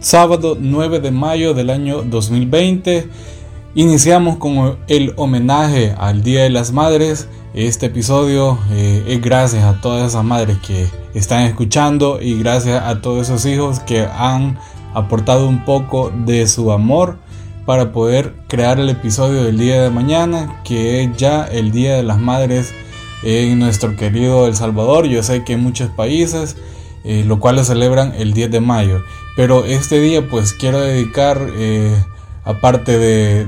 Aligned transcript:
sábado 0.00 0.56
9 0.58 1.00
de 1.00 1.10
mayo 1.10 1.54
del 1.54 1.70
año 1.70 2.02
2020. 2.02 3.08
Iniciamos 3.74 4.36
con 4.36 4.78
el 4.88 5.12
homenaje 5.16 5.94
al 5.98 6.22
Día 6.22 6.44
de 6.44 6.50
las 6.50 6.72
Madres. 6.72 7.28
Este 7.54 7.86
episodio 7.86 8.58
eh, 8.70 9.04
es 9.08 9.20
gracias 9.20 9.64
a 9.64 9.80
todas 9.80 10.08
esas 10.08 10.24
madres 10.24 10.58
que 10.58 10.86
están 11.14 11.42
escuchando 11.42 12.20
y 12.20 12.38
gracias 12.38 12.82
a 12.82 13.00
todos 13.00 13.28
esos 13.28 13.44
hijos 13.46 13.80
que 13.80 14.06
han 14.06 14.58
aportado 14.94 15.48
un 15.48 15.64
poco 15.64 16.12
de 16.24 16.46
su 16.46 16.70
amor 16.72 17.18
para 17.66 17.92
poder 17.92 18.34
crear 18.46 18.80
el 18.80 18.88
episodio 18.88 19.42
del 19.44 19.58
día 19.58 19.82
de 19.82 19.90
mañana, 19.90 20.60
que 20.64 21.02
es 21.02 21.16
ya 21.16 21.44
el 21.44 21.70
Día 21.70 21.96
de 21.96 22.02
las 22.02 22.18
Madres 22.18 22.72
en 23.22 23.58
nuestro 23.58 23.96
querido 23.96 24.46
El 24.46 24.54
Salvador. 24.54 25.06
Yo 25.06 25.22
sé 25.22 25.44
que 25.44 25.54
en 25.54 25.62
muchos 25.62 25.90
países, 25.90 26.56
eh, 27.04 27.24
lo 27.26 27.40
cual 27.40 27.56
lo 27.56 27.64
celebran 27.64 28.14
el 28.16 28.32
10 28.32 28.50
de 28.52 28.60
mayo. 28.60 29.02
Pero 29.38 29.64
este 29.64 30.00
día 30.00 30.28
pues 30.28 30.52
quiero 30.52 30.80
dedicar, 30.80 31.50
eh, 31.54 31.96
aparte 32.42 32.98
de, 32.98 33.46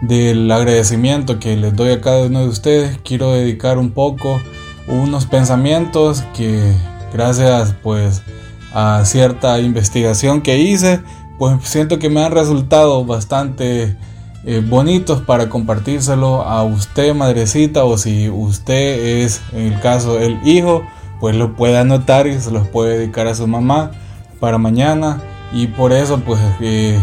del 0.00 0.50
agradecimiento 0.50 1.38
que 1.38 1.56
les 1.56 1.76
doy 1.76 1.92
a 1.92 2.00
cada 2.00 2.26
uno 2.26 2.40
de 2.40 2.48
ustedes, 2.48 2.98
quiero 3.04 3.30
dedicar 3.30 3.78
un 3.78 3.92
poco 3.92 4.40
unos 4.88 5.26
pensamientos 5.26 6.24
que 6.36 6.74
gracias 7.12 7.76
pues 7.80 8.24
a 8.74 9.04
cierta 9.04 9.60
investigación 9.60 10.42
que 10.42 10.58
hice, 10.58 11.00
pues 11.38 11.58
siento 11.62 12.00
que 12.00 12.10
me 12.10 12.24
han 12.24 12.32
resultado 12.32 13.04
bastante 13.04 13.96
eh, 14.44 14.62
bonitos 14.68 15.20
para 15.20 15.48
compartírselo 15.48 16.42
a 16.42 16.64
usted 16.64 17.14
madrecita 17.14 17.84
o 17.84 17.98
si 17.98 18.28
usted 18.28 19.22
es 19.22 19.42
en 19.52 19.74
el 19.74 19.78
caso 19.78 20.18
el 20.18 20.40
hijo, 20.44 20.82
pues 21.20 21.36
lo 21.36 21.54
puede 21.54 21.78
anotar 21.78 22.26
y 22.26 22.40
se 22.40 22.50
los 22.50 22.66
puede 22.66 22.98
dedicar 22.98 23.28
a 23.28 23.36
su 23.36 23.46
mamá 23.46 23.92
para 24.42 24.58
mañana. 24.58 25.22
Y 25.52 25.68
por 25.68 25.92
eso 25.92 26.18
pues 26.18 26.40
eh, 26.60 26.98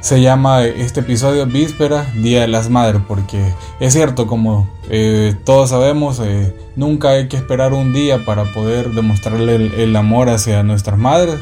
se 0.00 0.22
llama 0.22 0.64
este 0.64 1.00
episodio 1.00 1.44
Víspera 1.44 2.06
Día 2.14 2.40
de 2.40 2.48
las 2.48 2.70
Madres 2.70 3.02
porque 3.06 3.52
es 3.78 3.92
cierto 3.92 4.26
como 4.26 4.66
eh, 4.88 5.36
todos 5.44 5.68
sabemos 5.68 6.18
eh, 6.24 6.56
nunca 6.74 7.10
hay 7.10 7.28
que 7.28 7.36
esperar 7.36 7.74
un 7.74 7.92
día 7.92 8.24
para 8.24 8.44
poder 8.44 8.92
demostrarle 8.92 9.82
el, 9.82 9.94
amor 9.96 10.30
hacia 10.30 10.62
nuestras 10.62 10.98
madres. 10.98 11.36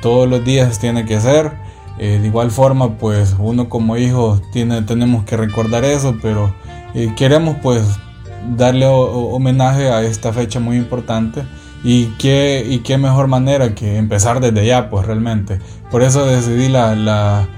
Todos 0.00 0.28
los 0.28 0.44
días 0.44 0.80
tiene 0.80 1.06
que 1.06 1.20
ser 1.20 1.52
de 1.98 2.26
igual 2.26 2.50
forma 2.50 2.98
pues 2.98 3.36
uno 3.38 3.68
como 3.68 3.96
hijo 3.96 4.40
tiene 4.52 4.82
tenemos 4.82 5.22
que 5.24 5.36
recordar 5.36 5.84
eso 5.84 6.16
pero 6.20 6.52
queremos 7.16 7.58
pues 7.62 7.84
darle 8.56 8.86
homenaje 8.86 9.88
a 9.88 10.02
esta 10.02 10.32
fecha 10.32 10.58
muy 10.58 10.78
importante 10.78 11.44
y 11.84 12.06
qué, 12.18 12.64
y 12.68 12.78
qué 12.80 12.98
mejor 12.98 13.26
manera 13.26 13.74
que 13.74 13.96
empezar 13.96 14.40
desde 14.40 14.64
ya, 14.66 14.88
pues 14.88 15.06
realmente. 15.06 15.58
Por 15.90 16.02
eso 16.02 16.24
decidí 16.26 16.68
la, 16.68 16.94
la, 16.94 17.48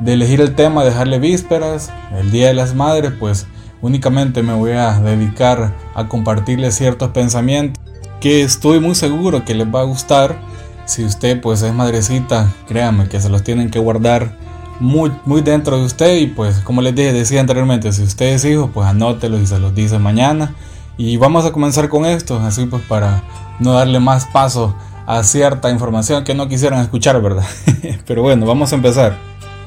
de 0.00 0.14
elegir 0.14 0.40
el 0.40 0.54
tema, 0.54 0.84
dejarle 0.84 1.18
vísperas, 1.18 1.90
el 2.18 2.30
Día 2.30 2.48
de 2.48 2.54
las 2.54 2.74
Madres, 2.74 3.12
pues 3.18 3.46
únicamente 3.80 4.42
me 4.42 4.54
voy 4.54 4.72
a 4.72 5.00
dedicar 5.00 5.74
a 5.94 6.08
compartirles 6.08 6.74
ciertos 6.74 7.10
pensamientos 7.10 7.82
que 8.20 8.42
estoy 8.42 8.78
muy 8.78 8.94
seguro 8.94 9.44
que 9.44 9.54
les 9.54 9.66
va 9.66 9.80
a 9.80 9.84
gustar. 9.84 10.38
Si 10.84 11.04
usted 11.04 11.40
pues 11.40 11.62
es 11.62 11.72
madrecita, 11.74 12.52
créanme 12.66 13.08
que 13.08 13.20
se 13.20 13.28
los 13.28 13.42
tienen 13.42 13.70
que 13.70 13.78
guardar 13.78 14.36
muy, 14.80 15.12
muy 15.24 15.42
dentro 15.42 15.78
de 15.78 15.84
usted 15.84 16.16
y 16.16 16.26
pues 16.26 16.58
como 16.60 16.82
les 16.82 16.94
dije, 16.94 17.12
decía 17.12 17.40
anteriormente, 17.40 17.92
si 17.92 18.02
usted 18.02 18.26
es 18.34 18.44
hijo, 18.44 18.70
pues 18.72 18.86
anótelo 18.86 19.38
y 19.38 19.46
se 19.46 19.58
los 19.58 19.74
dice 19.74 19.98
mañana. 19.98 20.54
Y 20.96 21.16
vamos 21.16 21.44
a 21.46 21.52
comenzar 21.52 21.88
con 21.88 22.04
esto, 22.04 22.38
así 22.38 22.66
pues 22.66 22.82
para 22.82 23.22
no 23.62 23.72
darle 23.72 24.00
más 24.00 24.26
paso 24.26 24.74
a 25.06 25.22
cierta 25.22 25.70
información 25.70 26.24
que 26.24 26.34
no 26.34 26.48
quisieran 26.48 26.80
escuchar, 26.80 27.20
¿verdad? 27.20 27.46
Pero 28.06 28.22
bueno, 28.22 28.46
vamos 28.46 28.72
a 28.72 28.76
empezar. 28.76 29.16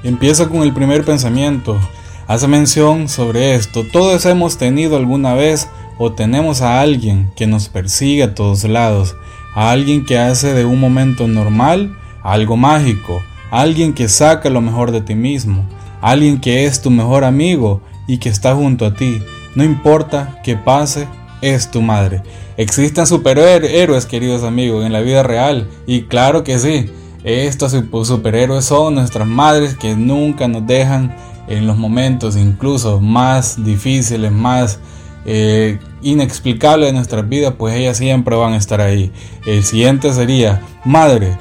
Empiezo 0.04 0.50
con 0.50 0.62
el 0.62 0.74
primer 0.74 1.04
pensamiento. 1.04 1.80
Hace 2.28 2.48
mención 2.48 3.10
sobre 3.10 3.56
esto. 3.56 3.84
Todos 3.92 4.26
hemos 4.26 4.58
tenido 4.58 4.98
alguna 4.98 5.34
vez 5.34 5.68
o 5.98 6.12
tenemos 6.12 6.62
a 6.62 6.82
alguien 6.82 7.32
que 7.36 7.48
nos 7.48 7.70
persigue 7.70 8.24
a 8.24 8.36
todos 8.36 8.64
lados, 8.64 9.16
a 9.56 9.72
alguien 9.72 10.06
que 10.06 10.20
hace 10.20 10.54
de 10.54 10.66
un 10.66 10.80
momento 10.80 11.28
normal 11.28 11.96
algo 12.26 12.58
mágico, 12.58 13.22
alguien 13.52 13.94
que 13.94 14.10
saca 14.10 14.50
lo 14.50 14.60
mejor 14.60 14.92
de 14.92 15.02
ti 15.02 15.14
mismo, 15.14 15.64
alguien 16.02 16.42
que 16.42 16.66
es 16.66 16.82
tu 16.82 16.90
mejor 16.90 17.24
amigo 17.24 17.82
y 18.08 18.18
que 18.18 18.30
está 18.30 18.56
junto 18.56 18.86
a 18.86 18.96
ti. 18.96 19.22
No 19.54 19.64
importa 19.64 20.42
qué 20.44 20.58
pase, 20.58 21.08
es 21.42 21.70
tu 21.70 21.84
madre. 21.84 22.24
Existen 22.58 23.06
superhéroes, 23.06 24.06
queridos 24.06 24.44
amigos, 24.44 24.86
en 24.86 24.94
la 24.94 25.02
vida 25.02 25.24
real. 25.24 25.68
Y 25.86 26.04
claro 26.04 26.44
que 26.44 26.58
sí, 26.58 26.90
estos 27.24 27.76
superhéroes 28.08 28.66
son 28.66 28.96
nuestras 28.96 29.28
madres 29.28 29.76
que 29.76 29.96
nunca 29.96 30.48
nos 30.48 30.66
dejan 30.66 31.16
en 31.48 31.68
los 31.68 31.78
momentos 31.78 32.38
incluso 32.38 33.02
más 33.02 33.64
difíciles, 33.64 34.32
más 34.32 34.80
eh, 35.26 35.80
inexplicables 36.02 36.90
de 36.90 36.94
nuestras 36.94 37.28
vidas, 37.28 37.56
pues 37.58 37.76
ellas 37.76 37.98
siempre 37.98 38.36
van 38.36 38.54
a 38.54 38.58
estar 38.58 38.80
ahí. 38.80 39.12
El 39.46 39.64
siguiente 39.64 40.14
sería, 40.14 40.62
madre, 40.86 41.38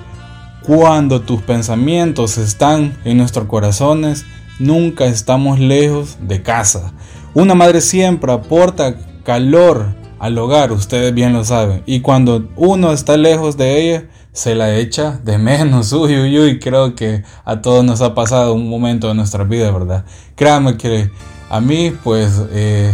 cuando 0.63 1.21
tus 1.21 1.43
pensamientos 1.43 2.39
están 2.39 2.97
en 3.05 3.19
nuestros 3.19 3.47
corazones, 3.47 4.25
nunca 4.59 5.05
estamos 5.05 5.61
lejos 5.61 6.17
de 6.21 6.43
casa. 6.43 6.93
Una 7.35 7.55
madre 7.55 7.81
siempre 7.81 8.33
aporta 8.33 8.97
calor 9.23 9.95
al 10.25 10.39
hogar, 10.39 10.73
ustedes 10.73 11.13
bien 11.13 11.35
lo 11.35 11.45
saben. 11.45 11.83
Y 11.85 12.01
cuando 12.01 12.49
uno 12.57 12.93
está 12.93 13.19
lejos 13.19 13.59
de 13.59 13.79
ella, 13.83 14.05
se 14.33 14.55
la 14.55 14.75
echa 14.75 15.21
de 15.23 15.37
menos. 15.51 15.93
Uy, 15.93 16.19
uy, 16.19 16.39
uy, 16.39 16.59
creo 16.59 16.95
que 16.95 17.23
a 17.45 17.61
todos 17.61 17.85
nos 17.85 18.01
ha 18.01 18.15
pasado 18.15 18.55
un 18.55 18.71
momento 18.71 19.09
de 19.09 19.15
nuestra 19.15 19.45
vida, 19.45 19.71
¿verdad? 19.71 20.07
Créanme 20.35 20.79
que 20.79 21.11
a 21.51 21.61
mí, 21.61 21.93
pues, 22.03 22.41
eh, 22.53 22.91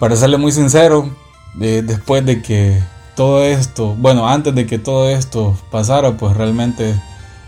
para 0.00 0.16
serle 0.16 0.38
muy 0.38 0.50
sincero, 0.50 1.10
después 1.54 2.24
de 2.24 2.40
que 2.40 2.80
todo 3.16 3.42
esto, 3.42 3.94
bueno, 3.98 4.26
antes 4.26 4.54
de 4.54 4.64
que 4.64 4.78
todo 4.78 5.10
esto 5.10 5.54
pasara, 5.70 6.16
pues 6.16 6.34
realmente 6.34 6.94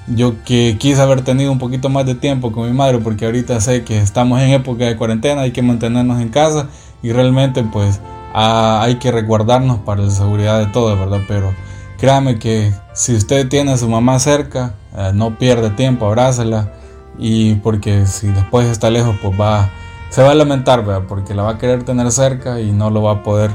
yo 0.06 0.34
que 0.44 0.76
quise 0.78 1.00
haber 1.00 1.22
tenido 1.22 1.50
un 1.50 1.58
poquito 1.58 1.88
más 1.88 2.04
de 2.04 2.14
tiempo 2.14 2.52
con 2.52 2.68
mi 2.68 2.76
madre, 2.76 2.98
porque 2.98 3.24
ahorita 3.24 3.58
sé 3.62 3.84
que 3.84 3.96
estamos 3.96 4.42
en 4.42 4.50
época 4.50 4.84
de 4.84 4.98
cuarentena, 4.98 5.40
hay 5.40 5.52
que 5.52 5.62
mantenernos 5.62 6.20
en 6.20 6.28
casa 6.28 6.68
y 7.02 7.10
realmente 7.12 7.62
pues 7.62 8.00
Ah, 8.36 8.80
hay 8.82 8.96
que 8.96 9.12
resguardarnos 9.12 9.78
para 9.78 10.02
la 10.02 10.10
seguridad 10.10 10.58
de 10.58 10.66
todos, 10.66 10.98
¿verdad? 10.98 11.20
Pero 11.28 11.54
créame 11.98 12.40
que 12.40 12.72
si 12.92 13.14
usted 13.14 13.48
tiene 13.48 13.72
a 13.72 13.76
su 13.76 13.88
mamá 13.88 14.18
cerca, 14.18 14.74
eh, 14.96 15.12
no 15.14 15.38
pierde 15.38 15.70
tiempo, 15.70 16.06
abrázela. 16.06 16.72
Y 17.16 17.54
porque 17.56 18.06
si 18.06 18.26
después 18.26 18.66
está 18.66 18.90
lejos, 18.90 19.14
pues 19.22 19.40
va, 19.40 19.70
se 20.10 20.20
va 20.20 20.32
a 20.32 20.34
lamentar, 20.34 20.84
¿verdad? 20.84 21.04
Porque 21.08 21.32
la 21.32 21.44
va 21.44 21.50
a 21.52 21.58
querer 21.58 21.84
tener 21.84 22.10
cerca 22.10 22.60
y 22.60 22.72
no 22.72 22.90
lo 22.90 23.02
va 23.02 23.12
a 23.12 23.22
poder 23.22 23.52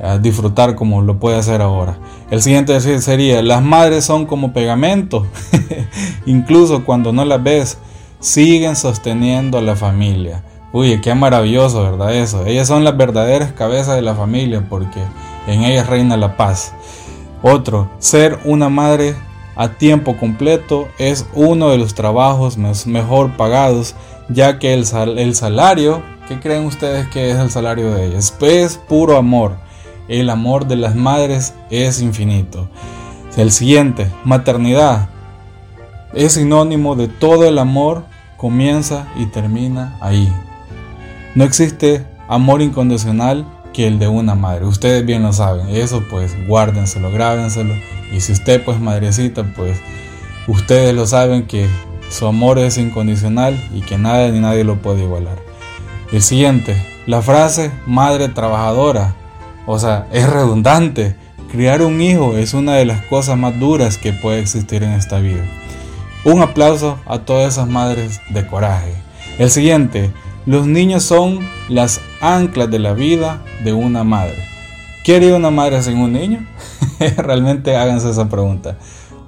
eh, 0.00 0.18
disfrutar 0.20 0.74
como 0.74 1.00
lo 1.00 1.18
puede 1.18 1.38
hacer 1.38 1.62
ahora. 1.62 1.98
El 2.30 2.42
siguiente 2.42 2.78
sería, 3.00 3.40
las 3.40 3.62
madres 3.62 4.04
son 4.04 4.26
como 4.26 4.52
pegamento. 4.52 5.26
Incluso 6.26 6.84
cuando 6.84 7.14
no 7.14 7.24
las 7.24 7.42
ves, 7.42 7.78
siguen 8.20 8.76
sosteniendo 8.76 9.56
a 9.56 9.62
la 9.62 9.74
familia. 9.74 10.44
Uy, 10.70 11.00
qué 11.00 11.14
maravilloso, 11.14 11.82
¿verdad? 11.82 12.14
Eso. 12.14 12.44
Ellas 12.44 12.68
son 12.68 12.84
las 12.84 12.96
verdaderas 12.96 13.52
cabezas 13.52 13.96
de 13.96 14.02
la 14.02 14.14
familia 14.14 14.66
porque 14.68 15.00
en 15.46 15.62
ellas 15.62 15.86
reina 15.86 16.16
la 16.16 16.36
paz. 16.36 16.74
Otro, 17.42 17.88
ser 17.98 18.38
una 18.44 18.68
madre 18.68 19.14
a 19.56 19.70
tiempo 19.70 20.16
completo 20.16 20.88
es 20.98 21.26
uno 21.34 21.70
de 21.70 21.78
los 21.78 21.94
trabajos 21.94 22.58
mejor 22.86 23.36
pagados, 23.36 23.94
ya 24.28 24.58
que 24.58 24.74
el, 24.74 24.84
el 25.16 25.34
salario, 25.34 26.02
¿qué 26.28 26.38
creen 26.38 26.66
ustedes 26.66 27.08
que 27.08 27.30
es 27.30 27.38
el 27.38 27.50
salario 27.50 27.94
de 27.94 28.06
ellas? 28.06 28.34
Es 28.40 28.76
puro 28.76 29.16
amor. 29.16 29.56
El 30.06 30.28
amor 30.28 30.66
de 30.66 30.76
las 30.76 30.94
madres 30.94 31.54
es 31.70 32.02
infinito. 32.02 32.68
El 33.36 33.52
siguiente, 33.52 34.10
maternidad, 34.24 35.08
es 36.12 36.32
sinónimo 36.32 36.94
de 36.94 37.08
todo 37.08 37.46
el 37.46 37.58
amor, 37.58 38.04
comienza 38.36 39.06
y 39.16 39.26
termina 39.26 39.96
ahí. 40.00 40.32
No 41.38 41.44
existe 41.44 42.04
amor 42.26 42.62
incondicional 42.62 43.46
que 43.72 43.86
el 43.86 44.00
de 44.00 44.08
una 44.08 44.34
madre. 44.34 44.64
Ustedes 44.64 45.06
bien 45.06 45.22
lo 45.22 45.32
saben. 45.32 45.68
Eso 45.68 46.02
pues 46.10 46.34
guárdenselo, 46.48 47.12
grábenselo. 47.12 47.76
Y 48.12 48.20
si 48.22 48.32
usted 48.32 48.64
pues 48.64 48.80
madrecita, 48.80 49.44
pues 49.54 49.78
ustedes 50.48 50.92
lo 50.96 51.06
saben 51.06 51.46
que 51.46 51.68
su 52.10 52.26
amor 52.26 52.58
es 52.58 52.76
incondicional 52.76 53.56
y 53.72 53.82
que 53.82 53.98
nada 53.98 54.28
ni 54.30 54.40
nadie 54.40 54.64
lo 54.64 54.82
puede 54.82 55.04
igualar. 55.04 55.38
El 56.10 56.22
siguiente, 56.22 56.74
la 57.06 57.22
frase 57.22 57.70
madre 57.86 58.26
trabajadora. 58.26 59.14
O 59.64 59.78
sea, 59.78 60.08
es 60.10 60.28
redundante. 60.28 61.14
Criar 61.52 61.82
un 61.82 62.00
hijo 62.00 62.36
es 62.36 62.52
una 62.52 62.74
de 62.74 62.84
las 62.84 63.02
cosas 63.02 63.38
más 63.38 63.56
duras 63.60 63.96
que 63.96 64.12
puede 64.12 64.40
existir 64.40 64.82
en 64.82 64.90
esta 64.90 65.20
vida. 65.20 65.44
Un 66.24 66.42
aplauso 66.42 66.98
a 67.06 67.20
todas 67.20 67.52
esas 67.52 67.68
madres 67.68 68.20
de 68.28 68.44
coraje. 68.44 68.92
El 69.38 69.52
siguiente, 69.52 70.10
los 70.48 70.66
niños 70.66 71.02
son 71.02 71.40
las 71.68 72.00
anclas 72.22 72.70
de 72.70 72.78
la 72.78 72.94
vida 72.94 73.44
de 73.62 73.74
una 73.74 74.02
madre. 74.02 74.46
¿Quiere 75.04 75.34
una 75.34 75.50
madre 75.50 75.82
sin 75.82 75.98
un 75.98 76.14
niño? 76.14 76.46
Realmente 77.18 77.76
háganse 77.76 78.08
esa 78.08 78.30
pregunta. 78.30 78.78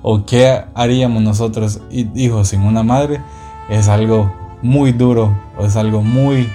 o 0.01 0.25
qué 0.25 0.63
haríamos 0.75 1.23
nosotros 1.23 1.83
hijos 1.91 2.49
sin 2.49 2.63
una 2.63 2.83
madre 2.83 3.21
es 3.69 3.89
algo 3.89 4.33
muy 4.63 4.93
duro, 4.93 5.37
es 5.63 5.77
algo 5.77 6.01
muy... 6.01 6.49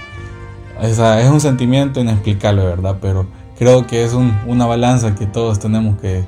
es 0.82 0.98
un 1.30 1.40
sentimiento 1.40 2.00
inexplicable, 2.00 2.64
¿verdad? 2.64 2.96
Pero 3.00 3.28
creo 3.56 3.86
que 3.86 4.02
es 4.02 4.14
una 4.14 4.66
balanza 4.66 5.14
que 5.14 5.26
todos 5.26 5.60
tenemos 5.60 6.00
que, 6.00 6.24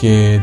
que 0.00 0.40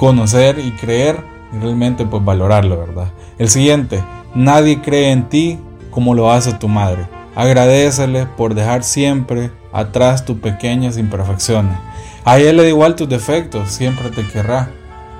conocer 0.00 0.58
y 0.58 0.72
creer 0.72 1.22
y 1.52 1.60
realmente 1.60 2.06
pues 2.06 2.24
valorarlo, 2.24 2.76
¿verdad? 2.76 3.12
El 3.38 3.48
siguiente, 3.48 4.02
nadie 4.34 4.80
cree 4.82 5.12
en 5.12 5.28
ti 5.28 5.60
como 5.90 6.14
lo 6.14 6.30
hace 6.30 6.52
tu 6.52 6.68
madre. 6.68 7.06
Agradecele 7.34 8.26
por 8.26 8.54
dejar 8.54 8.82
siempre 8.82 9.50
atrás 9.72 10.24
tus 10.24 10.38
pequeñas 10.38 10.98
imperfecciones. 10.98 11.76
A 12.24 12.38
él 12.38 12.56
le 12.56 12.64
da 12.64 12.68
igual 12.68 12.96
tus 12.96 13.08
defectos, 13.08 13.70
siempre 13.70 14.10
te 14.10 14.26
querrá. 14.26 14.70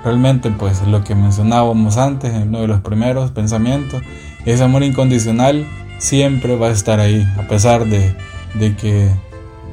Realmente 0.05 0.51
pues 0.51 0.83
lo 0.87 1.05
que 1.05 1.15
mencionábamos 1.15 1.97
antes 1.97 2.33
en 2.35 2.49
uno 2.49 2.61
de 2.61 2.69
los 2.69 2.81
primeros 2.81 3.31
pensamientos, 3.31 4.03
ese 4.45 4.65
amor 4.65 4.83
incondicional 4.83 5.67
siempre 5.99 6.57
va 6.57 6.69
a 6.69 6.73
estar 6.73 7.01
ahí, 7.01 7.27
a 7.39 7.47
pesar 7.49 7.85
de, 7.85 8.15
de 8.55 8.75
que 8.77 9.11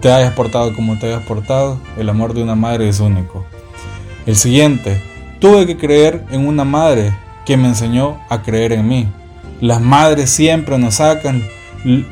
te 0.02 0.12
hayas 0.12 0.34
portado 0.34 0.76
como 0.76 1.00
te 1.00 1.08
hayas 1.08 1.24
portado, 1.24 1.80
el 1.98 2.10
amor 2.10 2.34
de 2.34 2.44
una 2.44 2.56
madre 2.56 2.90
es 2.90 3.00
único. 3.00 3.46
El 4.26 4.36
siguiente, 4.36 5.02
tuve 5.40 5.66
que 5.66 5.78
creer 5.78 6.26
en 6.32 6.48
una 6.48 6.66
madre 6.66 7.14
que 7.46 7.58
me 7.58 7.68
enseñó 7.68 8.20
a 8.30 8.42
creer 8.42 8.74
en 8.74 8.88
mí. 8.88 9.08
Las 9.62 9.82
madres 9.82 10.30
siempre 10.30 10.78
nos 10.78 10.96
sacan 10.96 11.44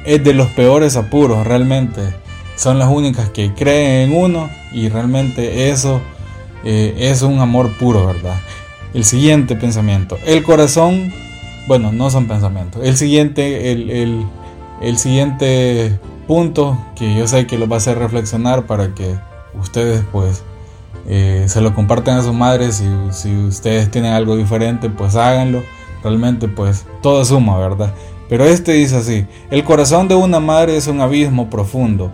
es 0.06 0.24
de 0.24 0.33
los 0.33 0.47
peores 0.50 0.95
apuros, 0.95 1.45
realmente. 1.45 2.01
Son 2.56 2.80
las 2.80 2.89
únicas 2.89 3.30
que 3.30 3.53
creen 3.53 4.12
en 4.12 4.18
uno 4.18 4.50
y 4.71 4.89
realmente 4.89 5.69
eso 5.69 6.01
eh, 6.63 6.95
es 6.97 7.21
un 7.21 7.39
amor 7.39 7.71
puro, 7.77 8.07
¿verdad? 8.07 8.36
El 8.94 9.03
siguiente 9.03 9.56
pensamiento. 9.56 10.18
El 10.25 10.44
corazón, 10.44 11.13
bueno, 11.68 11.92
no 11.92 12.09
son 12.09 12.27
pensamientos. 12.27 12.81
El 12.86 12.95
siguiente, 12.95 13.71
el, 13.71 14.25
el, 14.81 14.97
siguiente 14.97 16.00
punto 16.27 16.77
que 16.95 17.13
yo 17.13 17.27
sé 17.27 17.45
que 17.45 17.57
lo 17.57 17.68
va 17.68 17.75
a 17.75 17.77
hacer 17.77 18.00
reflexionar 18.00 18.65
para 18.65 18.95
que 18.95 19.15
ustedes 19.59 20.03
pues 20.12 20.44
eh, 21.07 21.45
se 21.47 21.59
lo 21.59 21.75
comparten 21.75 22.13
a 22.13 22.24
sus 22.24 22.33
madres. 22.33 22.75
Si, 22.75 22.86
si 23.12 23.36
ustedes 23.36 23.92
tienen 23.92 24.13
algo 24.13 24.38
diferente, 24.38 24.89
pues 24.89 25.18
háganlo. 25.18 25.62
Realmente 26.06 26.48
pues 26.48 26.86
todo 27.02 27.25
suma, 27.25 27.57
¿verdad? 27.57 27.94
Pero 28.30 28.46
este 28.46 28.72
dice 28.72 28.96
así, 28.96 29.25
el 29.52 29.66
corazón 29.66 30.07
de 30.07 30.16
una 30.16 30.40
madre 30.40 30.78
es 30.78 30.88
un 30.88 31.02
abismo 31.02 31.50
profundo, 31.50 32.12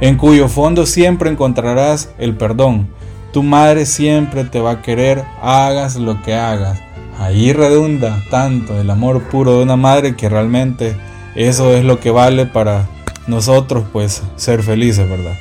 en 0.00 0.16
cuyo 0.16 0.48
fondo 0.48 0.86
siempre 0.86 1.28
encontrarás 1.28 2.10
el 2.18 2.36
perdón 2.36 2.88
tu 3.34 3.42
madre 3.42 3.84
siempre 3.84 4.44
te 4.44 4.60
va 4.60 4.70
a 4.70 4.82
querer, 4.82 5.24
hagas 5.42 5.96
lo 5.96 6.22
que 6.22 6.34
hagas. 6.34 6.78
Ahí 7.18 7.52
redunda 7.52 8.22
tanto 8.30 8.80
el 8.80 8.88
amor 8.88 9.24
puro 9.24 9.56
de 9.56 9.64
una 9.64 9.74
madre 9.74 10.14
que 10.14 10.28
realmente 10.28 10.94
eso 11.34 11.74
es 11.74 11.84
lo 11.84 11.98
que 11.98 12.12
vale 12.12 12.46
para 12.46 12.86
nosotros 13.26 13.86
pues 13.92 14.22
ser 14.36 14.62
felices, 14.62 15.10
¿verdad? 15.10 15.34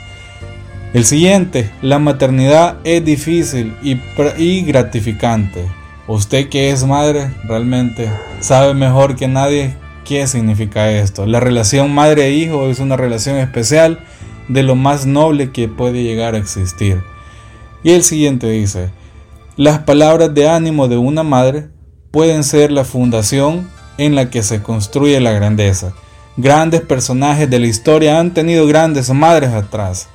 El 0.96 1.06
siguiente, 1.06 1.70
la 1.84 2.00
maternidad 2.00 2.78
es 2.84 3.06
difícil 3.06 3.78
y, 3.84 4.02
y 4.40 4.64
gratificante. 4.64 5.68
Usted 6.08 6.50
que 6.50 6.72
es 6.72 6.86
madre 6.86 7.32
realmente 7.46 8.12
sabe 8.42 8.74
mejor 8.74 9.16
que 9.16 9.28
nadie 9.28 9.78
qué 10.04 10.28
significa 10.28 10.92
esto. 10.92 11.26
La 11.26 11.40
relación 11.40 11.94
madre-hijo 11.94 12.68
es 12.68 12.80
una 12.80 12.98
relación 12.98 13.38
especial 13.38 14.00
de 14.50 14.64
lo 14.64 14.76
más 14.76 15.06
noble 15.06 15.52
que 15.52 15.70
puede 15.70 16.04
llegar 16.04 16.36
a 16.36 16.40
existir. 16.40 17.04
Y 17.84 17.92
el 17.92 18.04
siguiente 18.04 18.50
dice, 18.50 18.90
las 19.56 19.80
palabras 19.80 20.34
de 20.34 20.50
ánimo 20.50 20.88
de 20.88 20.98
una 20.98 21.24
madre 21.24 21.70
pueden 22.12 22.44
ser 22.44 22.72
la 22.72 22.84
fundación 22.84 23.70
en 23.98 24.16
la 24.16 24.30
que 24.30 24.44
se 24.44 24.62
construye 24.62 25.20
la 25.22 25.32
grandeza. 25.32 25.94
Grandes 26.36 26.82
personajes 26.82 27.50
de 27.50 27.60
la 27.60 27.68
historia 27.68 28.20
han 28.20 28.34
tenido 28.34 28.68
grandes 28.68 29.10
madres 29.12 29.52
atrás. 29.52 30.10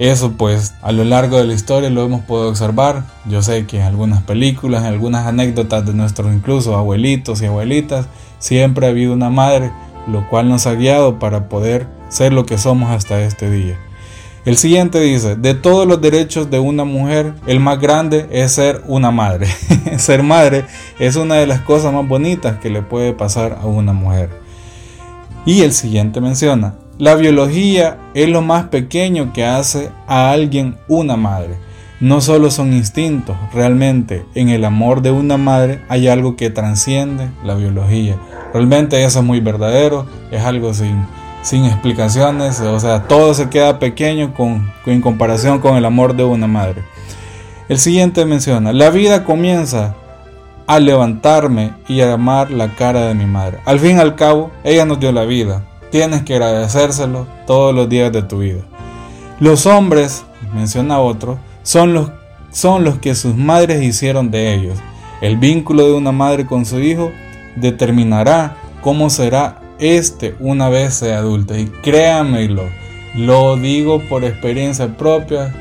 Eso 0.00 0.32
pues 0.32 0.72
a 0.80 0.92
lo 0.92 1.04
largo 1.04 1.36
de 1.36 1.44
la 1.44 1.52
historia 1.52 1.90
lo 1.90 2.02
hemos 2.02 2.22
podido 2.22 2.48
observar. 2.48 3.04
Yo 3.26 3.42
sé 3.42 3.66
que 3.66 3.80
en 3.80 3.82
algunas 3.82 4.22
películas, 4.22 4.80
en 4.80 4.88
algunas 4.88 5.26
anécdotas 5.26 5.84
de 5.84 5.92
nuestros 5.92 6.32
incluso 6.32 6.74
abuelitos 6.74 7.42
y 7.42 7.46
abuelitas, 7.46 8.06
siempre 8.38 8.86
ha 8.86 8.88
habido 8.88 9.12
una 9.12 9.28
madre, 9.28 9.70
lo 10.06 10.26
cual 10.30 10.48
nos 10.48 10.66
ha 10.66 10.72
guiado 10.72 11.18
para 11.18 11.50
poder 11.50 11.86
ser 12.08 12.32
lo 12.32 12.46
que 12.46 12.56
somos 12.56 12.90
hasta 12.90 13.20
este 13.20 13.50
día. 13.50 13.78
El 14.46 14.56
siguiente 14.56 15.00
dice, 15.00 15.36
de 15.36 15.52
todos 15.52 15.86
los 15.86 16.00
derechos 16.00 16.50
de 16.50 16.60
una 16.60 16.84
mujer, 16.84 17.34
el 17.46 17.60
más 17.60 17.78
grande 17.78 18.26
es 18.30 18.52
ser 18.52 18.82
una 18.86 19.10
madre. 19.10 19.48
ser 19.98 20.22
madre 20.22 20.64
es 20.98 21.16
una 21.16 21.34
de 21.34 21.46
las 21.46 21.60
cosas 21.60 21.92
más 21.92 22.08
bonitas 22.08 22.56
que 22.56 22.70
le 22.70 22.80
puede 22.80 23.12
pasar 23.12 23.58
a 23.60 23.66
una 23.66 23.92
mujer. 23.92 24.30
Y 25.44 25.60
el 25.60 25.74
siguiente 25.74 26.22
menciona, 26.22 26.74
la 27.00 27.14
biología 27.14 27.96
es 28.12 28.28
lo 28.28 28.42
más 28.42 28.64
pequeño 28.64 29.32
que 29.32 29.46
hace 29.46 29.90
a 30.06 30.32
alguien 30.32 30.76
una 30.86 31.16
madre. 31.16 31.56
No 31.98 32.20
solo 32.20 32.50
son 32.50 32.74
instintos, 32.74 33.36
realmente 33.54 34.26
en 34.34 34.50
el 34.50 34.66
amor 34.66 35.00
de 35.00 35.10
una 35.10 35.38
madre 35.38 35.80
hay 35.88 36.08
algo 36.08 36.36
que 36.36 36.50
transciende 36.50 37.30
la 37.42 37.54
biología. 37.54 38.16
Realmente 38.52 39.02
eso 39.02 39.20
es 39.20 39.24
muy 39.24 39.40
verdadero, 39.40 40.06
es 40.30 40.42
algo 40.42 40.74
sin 40.74 41.06
sin 41.42 41.64
explicaciones, 41.64 42.60
o 42.60 42.78
sea, 42.78 43.04
todo 43.04 43.32
se 43.32 43.48
queda 43.48 43.78
pequeño 43.78 44.34
en 44.84 45.00
comparación 45.00 45.58
con 45.58 45.78
el 45.78 45.86
amor 45.86 46.14
de 46.14 46.24
una 46.24 46.46
madre. 46.46 46.82
El 47.70 47.78
siguiente 47.78 48.26
menciona, 48.26 48.74
la 48.74 48.90
vida 48.90 49.24
comienza 49.24 49.94
a 50.66 50.78
levantarme 50.78 51.72
y 51.88 52.02
a 52.02 52.12
amar 52.12 52.50
la 52.50 52.74
cara 52.74 53.06
de 53.06 53.14
mi 53.14 53.24
madre. 53.24 53.60
Al 53.64 53.80
fin 53.80 53.96
y 53.96 54.00
al 54.00 54.16
cabo, 54.16 54.50
ella 54.64 54.84
nos 54.84 55.00
dio 55.00 55.12
la 55.12 55.24
vida. 55.24 55.64
Tienes 55.90 56.22
que 56.22 56.34
agradecérselo 56.34 57.26
todos 57.46 57.74
los 57.74 57.88
días 57.88 58.12
de 58.12 58.22
tu 58.22 58.38
vida. 58.38 58.62
Los 59.40 59.66
hombres, 59.66 60.24
menciona 60.54 61.00
otro, 61.00 61.38
son 61.62 61.94
los, 61.94 62.10
son 62.52 62.84
los 62.84 62.98
que 62.98 63.14
sus 63.14 63.36
madres 63.36 63.82
hicieron 63.82 64.30
de 64.30 64.54
ellos. 64.54 64.78
El 65.20 65.36
vínculo 65.36 65.86
de 65.86 65.94
una 65.94 66.12
madre 66.12 66.46
con 66.46 66.64
su 66.64 66.80
hijo 66.80 67.10
determinará 67.56 68.56
cómo 68.82 69.10
será 69.10 69.60
este 69.78 70.36
una 70.40 70.68
vez 70.68 70.94
sea 70.94 71.18
adulta. 71.18 71.58
Y 71.58 71.66
créanmelo, 71.66 72.64
lo 73.14 73.56
digo 73.56 74.00
por 74.08 74.24
experiencia 74.24 74.96
propia, 74.96 75.54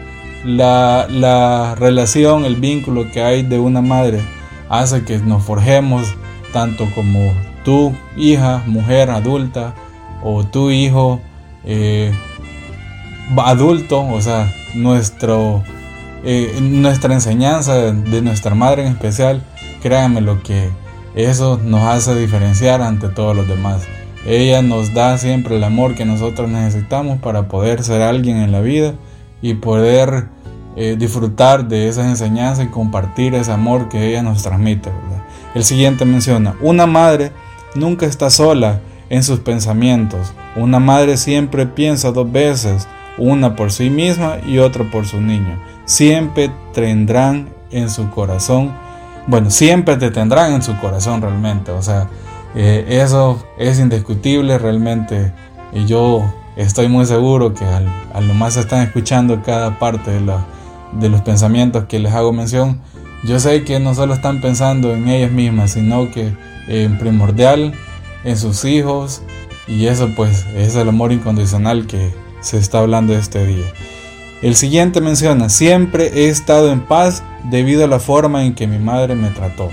la, 0.46 1.08
la 1.10 1.76
relación, 1.76 2.46
el 2.46 2.56
vínculo 2.56 3.12
que 3.12 3.22
hay 3.22 3.44
de 3.44 3.60
una 3.60 3.82
madre 3.82 4.22
hace 4.70 5.04
que 5.04 5.18
nos 5.18 5.44
forjemos 5.44 6.16
tanto 6.54 6.88
como 6.96 7.34
tu 7.66 7.94
hija, 8.16 8.64
mujer 8.66 9.10
adulta, 9.10 9.74
o 10.24 10.44
tu 10.44 10.72
hijo 10.72 11.20
eh, 11.66 12.12
adulto, 13.38 14.02
o 14.08 14.22
sea, 14.22 14.54
nuestro, 14.74 15.64
eh, 16.24 16.58
nuestra 16.62 17.14
enseñanza 17.14 17.76
de, 17.76 18.22
nuestra 18.22 18.56
madre 18.56 18.86
en 18.86 18.94
especial, 18.94 19.44
créanme 19.82 20.22
lo 20.22 20.42
que 20.44 20.70
eso 21.16 21.60
nos 21.64 21.82
hace 21.84 22.16
diferenciar 22.16 22.82
ante 22.82 23.10
todos 23.10 23.36
los 23.36 23.48
demás. 23.48 23.84
Ella 24.26 24.62
nos 24.62 24.94
da 24.94 25.18
siempre 25.18 25.56
el 25.56 25.64
amor 25.64 25.96
que 25.96 26.06
nosotros 26.06 26.50
necesitamos 26.50 27.20
para 27.20 27.48
poder 27.48 27.84
ser 27.84 28.02
alguien 28.02 28.38
en 28.38 28.52
la 28.52 28.62
vida 28.62 28.94
y 29.42 29.54
poder 29.56 30.28
eh, 30.76 30.96
disfrutar 31.00 31.68
de 31.68 31.88
esas 31.88 32.06
enseñanzas 32.06 32.66
y 32.66 32.70
compartir 32.70 33.34
ese 33.34 33.52
amor 33.52 33.90
que 33.90 34.10
ella 34.10 34.22
nos 34.22 34.44
transmite. 34.44 34.92
El 35.56 35.64
siguiente 35.64 36.06
menciona, 36.06 36.56
una 36.62 36.86
madre 36.86 37.32
nunca 37.76 38.06
está 38.06 38.30
sola 38.30 38.82
en 39.10 39.24
sus 39.24 39.40
pensamientos. 39.40 40.34
Una 40.56 40.80
madre 40.80 41.18
siempre 41.18 41.66
piensa 41.66 42.12
dos 42.12 42.32
veces, 42.32 42.88
una 43.18 43.56
por 43.56 43.72
sí 43.72 43.90
misma 43.90 44.38
y 44.48 44.60
otra 44.60 44.90
por 44.90 45.06
su 45.06 45.20
niño. 45.20 45.60
Siempre 45.86 46.52
tendrán 46.74 47.50
en 47.72 47.90
su 47.90 48.10
corazón, 48.10 48.72
bueno, 49.28 49.50
siempre 49.50 49.98
te 49.98 50.12
tendrán 50.12 50.54
en 50.54 50.62
su 50.62 50.78
corazón 50.78 51.22
realmente. 51.22 51.72
O 51.72 51.82
sea, 51.82 52.08
eh, 52.56 52.86
eso 52.88 53.46
es 53.58 53.80
indiscutible 53.80 54.58
realmente 54.58 55.32
y 55.74 55.86
yo 55.86 56.34
estoy 56.56 56.88
muy 56.88 57.06
seguro 57.06 57.54
que 57.54 57.66
al, 57.66 58.28
lo 58.28 58.34
más 58.34 58.58
están 58.58 58.82
escuchando 58.82 59.42
cada 59.44 59.78
parte 59.78 60.12
de, 60.12 60.34
de 60.94 61.10
los 61.10 61.22
pensamientos 61.22 61.86
que 61.86 62.00
les 62.00 62.14
hago 62.14 62.34
mención, 62.34 62.82
yo 63.24 63.40
sé 63.40 63.64
que 63.64 63.80
no 63.80 63.94
solo 63.94 64.14
están 64.14 64.42
pensando 64.42 64.94
en 64.94 65.08
ellas 65.10 65.32
mismas, 65.32 65.72
sino 65.72 66.10
que 66.10 66.34
en 66.68 66.98
primordial 66.98 67.74
en 68.24 68.38
sus 68.38 68.66
hijos 68.66 69.22
y 69.68 69.86
eso 69.86 70.10
pues 70.16 70.46
es 70.56 70.76
el 70.76 70.90
amor 70.90 71.12
incondicional 71.12 71.88
que 71.88 72.12
se 72.42 72.58
está 72.58 72.80
hablando 72.80 73.14
este 73.14 73.46
día. 73.46 73.66
El 74.42 74.56
siguiente 74.56 75.02
menciona, 75.02 75.50
siempre 75.50 76.08
he 76.14 76.30
estado 76.30 76.72
en 76.72 76.82
paz 76.82 77.24
debido 77.50 77.84
a 77.84 77.88
la 77.88 78.00
forma 78.00 78.46
en 78.46 78.56
que 78.56 78.68
mi 78.68 78.80
madre 78.80 79.16
me 79.16 79.30
trató. 79.30 79.70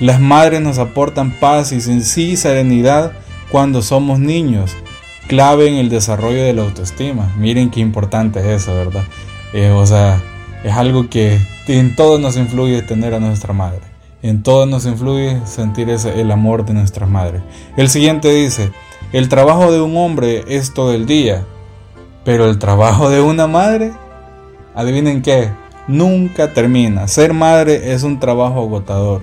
Las 0.00 0.20
madres 0.20 0.60
nos 0.60 0.78
aportan 0.78 1.30
paz 1.38 1.72
y 1.72 1.80
sí 1.80 2.36
serenidad 2.36 3.12
cuando 3.50 3.82
somos 3.82 4.18
niños, 4.18 4.72
clave 5.28 5.68
en 5.68 5.74
el 5.74 5.88
desarrollo 5.88 6.42
de 6.42 6.52
la 6.52 6.62
autoestima. 6.62 7.32
Miren 7.38 7.70
qué 7.70 7.80
importante 7.80 8.40
es 8.40 8.62
eso, 8.62 8.74
¿verdad? 8.74 9.04
Eh, 9.52 9.70
o 9.70 9.86
sea, 9.86 10.20
es 10.64 10.72
algo 10.72 11.08
que 11.08 11.38
en 11.68 11.94
todo 11.94 12.18
nos 12.18 12.36
influye 12.36 12.82
tener 12.82 13.14
a 13.14 13.20
nuestra 13.20 13.52
madre. 13.52 13.91
En 14.22 14.44
todo 14.44 14.66
nos 14.66 14.86
influye 14.86 15.40
sentir 15.46 15.90
el 15.90 16.30
amor 16.30 16.64
de 16.64 16.74
nuestra 16.74 17.06
madre. 17.06 17.42
El 17.76 17.88
siguiente 17.88 18.32
dice, 18.32 18.70
el 19.12 19.28
trabajo 19.28 19.72
de 19.72 19.80
un 19.80 19.96
hombre 19.96 20.44
es 20.46 20.72
todo 20.72 20.92
el 20.92 21.06
día, 21.06 21.44
pero 22.24 22.48
el 22.48 22.60
trabajo 22.60 23.10
de 23.10 23.20
una 23.20 23.48
madre, 23.48 23.92
adivinen 24.76 25.22
qué, 25.22 25.50
nunca 25.88 26.54
termina. 26.54 27.08
Ser 27.08 27.34
madre 27.34 27.92
es 27.92 28.04
un 28.04 28.20
trabajo 28.20 28.60
agotador, 28.60 29.22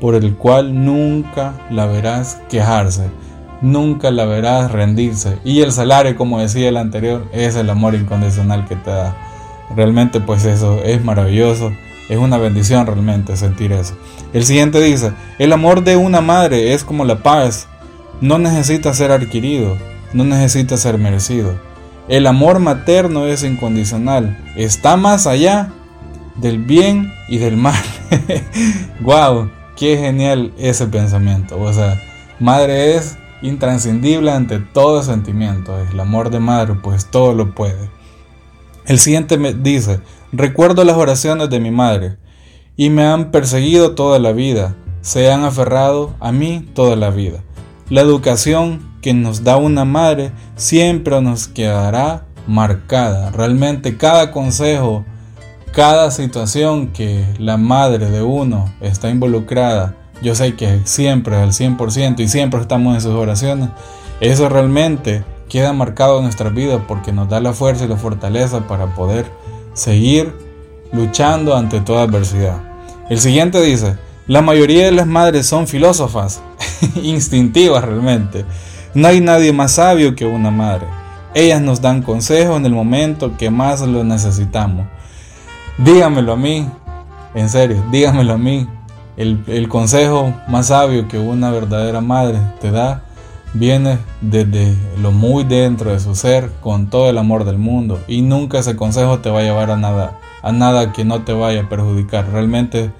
por 0.00 0.14
el 0.14 0.36
cual 0.36 0.84
nunca 0.84 1.54
la 1.68 1.86
verás 1.86 2.40
quejarse, 2.48 3.10
nunca 3.62 4.12
la 4.12 4.26
verás 4.26 4.70
rendirse. 4.70 5.38
Y 5.44 5.62
el 5.62 5.72
salario, 5.72 6.16
como 6.16 6.38
decía 6.38 6.68
el 6.68 6.76
anterior, 6.76 7.26
es 7.32 7.56
el 7.56 7.68
amor 7.68 7.96
incondicional 7.96 8.64
que 8.68 8.76
te 8.76 8.90
da. 8.90 9.16
Realmente 9.74 10.20
pues 10.20 10.44
eso 10.44 10.80
es 10.84 11.04
maravilloso, 11.04 11.72
es 12.08 12.18
una 12.18 12.38
bendición 12.38 12.86
realmente 12.86 13.36
sentir 13.36 13.72
eso. 13.72 13.94
El 14.32 14.44
siguiente 14.44 14.80
dice, 14.80 15.12
el 15.38 15.52
amor 15.52 15.82
de 15.82 15.96
una 15.96 16.20
madre 16.20 16.72
es 16.74 16.84
como 16.84 17.04
la 17.04 17.22
paz, 17.22 17.68
no 18.20 18.38
necesita 18.38 18.94
ser 18.94 19.12
adquirido, 19.12 19.76
no 20.12 20.24
necesita 20.24 20.76
ser 20.76 20.98
merecido. 20.98 21.54
El 22.08 22.26
amor 22.26 22.60
materno 22.60 23.26
es 23.26 23.42
incondicional, 23.42 24.38
está 24.56 24.96
más 24.96 25.26
allá 25.26 25.72
del 26.36 26.58
bien 26.58 27.12
y 27.28 27.38
del 27.38 27.56
mal. 27.56 27.82
wow, 29.00 29.50
qué 29.76 29.96
genial 29.98 30.52
ese 30.58 30.86
pensamiento. 30.86 31.60
O 31.60 31.72
sea, 31.72 32.00
madre 32.38 32.96
es 32.96 33.18
intranscendible 33.42 34.30
ante 34.30 34.58
todo 34.58 35.02
sentimiento. 35.02 35.78
El 35.92 35.98
amor 35.98 36.30
de 36.30 36.40
madre, 36.40 36.74
pues 36.74 37.06
todo 37.06 37.34
lo 37.34 37.54
puede. 37.54 37.90
El 38.86 38.98
siguiente 38.98 39.38
me 39.38 39.52
dice, 39.52 40.00
recuerdo 40.32 40.84
las 40.84 40.96
oraciones 40.96 41.50
de 41.50 41.60
mi 41.60 41.70
madre 41.70 42.16
y 42.76 42.90
me 42.90 43.04
han 43.04 43.30
perseguido 43.30 43.94
toda 43.94 44.18
la 44.18 44.32
vida, 44.32 44.76
se 45.00 45.30
han 45.30 45.44
aferrado 45.44 46.14
a 46.20 46.32
mí 46.32 46.68
toda 46.74 46.96
la 46.96 47.10
vida. 47.10 47.42
La 47.90 48.00
educación 48.00 48.96
que 49.02 49.14
nos 49.14 49.44
da 49.44 49.56
una 49.56 49.84
madre 49.84 50.32
siempre 50.56 51.20
nos 51.20 51.48
quedará 51.48 52.26
marcada. 52.46 53.30
Realmente 53.30 53.96
cada 53.96 54.30
consejo 54.30 55.04
cada 55.76 56.10
situación 56.10 56.86
que 56.86 57.26
la 57.38 57.58
madre 57.58 58.10
de 58.10 58.22
uno 58.22 58.72
está 58.80 59.10
involucrada, 59.10 59.94
yo 60.22 60.34
sé 60.34 60.56
que 60.56 60.80
siempre 60.84 61.36
al 61.36 61.50
100% 61.50 62.20
y 62.20 62.28
siempre 62.28 62.62
estamos 62.62 62.94
en 62.94 63.02
sus 63.02 63.12
oraciones, 63.12 63.68
eso 64.20 64.48
realmente 64.48 65.22
queda 65.48 65.72
marcado 65.72 66.18
en 66.18 66.24
nuestra 66.24 66.50
vida 66.50 66.84
porque 66.86 67.12
nos 67.12 67.28
da 67.28 67.40
la 67.40 67.52
fuerza 67.52 67.84
y 67.84 67.88
la 67.88 67.96
fortaleza 67.96 68.66
para 68.66 68.94
poder 68.94 69.30
seguir 69.74 70.34
luchando 70.92 71.56
ante 71.56 71.80
toda 71.80 72.02
adversidad. 72.02 72.58
El 73.08 73.18
siguiente 73.20 73.60
dice, 73.62 73.96
la 74.26 74.42
mayoría 74.42 74.86
de 74.86 74.92
las 74.92 75.06
madres 75.06 75.46
son 75.46 75.68
filósofas, 75.68 76.42
instintivas 77.02 77.84
realmente. 77.84 78.44
No 78.94 79.08
hay 79.08 79.20
nadie 79.20 79.52
más 79.52 79.72
sabio 79.72 80.16
que 80.16 80.26
una 80.26 80.50
madre. 80.50 80.86
Ellas 81.34 81.60
nos 81.60 81.80
dan 81.80 82.02
consejos 82.02 82.56
en 82.56 82.66
el 82.66 82.72
momento 82.72 83.36
que 83.36 83.50
más 83.50 83.82
lo 83.82 84.02
necesitamos. 84.04 84.86
Dígamelo 85.78 86.32
a 86.32 86.36
mí, 86.36 86.66
en 87.34 87.48
serio, 87.50 87.84
dígamelo 87.92 88.32
a 88.32 88.38
mí. 88.38 88.66
El, 89.16 89.68
consejo 89.68 90.34
más 90.48 90.68
sabio 90.68 91.08
que 91.08 91.18
una 91.18 91.50
verdadera 91.50 92.00
madre 92.00 92.40
te 92.60 92.70
da 92.70 93.04
viene 93.58 93.98
desde 94.20 94.74
lo 95.00 95.12
muy 95.12 95.44
dentro 95.44 95.92
de 95.92 96.00
su 96.00 96.14
ser 96.14 96.50
con 96.60 96.88
todo 96.88 97.10
el 97.10 97.18
amor 97.18 97.44
del 97.44 97.58
mundo 97.58 98.00
y 98.08 98.22
nunca 98.22 98.58
ese 98.58 98.76
consejo 98.76 99.18
te 99.18 99.30
va 99.30 99.40
a 99.40 99.42
llevar 99.42 99.70
a 99.70 99.76
nada, 99.76 100.18
a 100.42 100.52
nada 100.52 100.92
que 100.92 101.04
no 101.04 101.22
te 101.22 101.32
vaya 101.32 101.62
a 101.62 101.68
perjudicar. 101.68 102.28
Realmente 102.30 102.90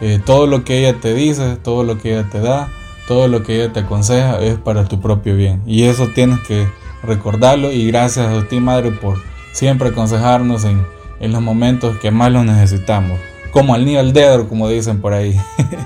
eh, 0.00 0.20
todo 0.24 0.46
lo 0.46 0.64
que 0.64 0.78
ella 0.78 1.00
te 1.00 1.14
dice, 1.14 1.56
todo 1.56 1.84
lo 1.84 1.98
que 1.98 2.12
ella 2.12 2.28
te 2.30 2.40
da, 2.40 2.68
todo 3.06 3.28
lo 3.28 3.42
que 3.42 3.56
ella 3.56 3.72
te 3.72 3.80
aconseja 3.80 4.38
es 4.40 4.58
para 4.58 4.84
tu 4.84 5.00
propio 5.00 5.36
bien 5.36 5.62
y 5.66 5.84
eso 5.84 6.08
tienes 6.14 6.40
que 6.40 6.66
recordarlo 7.02 7.70
y 7.70 7.86
gracias 7.86 8.26
a 8.26 8.48
ti 8.48 8.60
madre 8.60 8.90
por 8.92 9.18
siempre 9.52 9.90
aconsejarnos 9.90 10.64
en 10.64 10.94
en 11.20 11.32
los 11.32 11.42
momentos 11.42 11.96
que 11.98 12.10
más 12.10 12.30
lo 12.30 12.44
necesitamos, 12.44 13.18
como 13.50 13.74
al 13.74 13.84
niño 13.84 14.00
al 14.00 14.12
dedo, 14.12 14.48
como 14.48 14.68
dicen 14.68 15.00
por 15.00 15.12
ahí. 15.12 15.38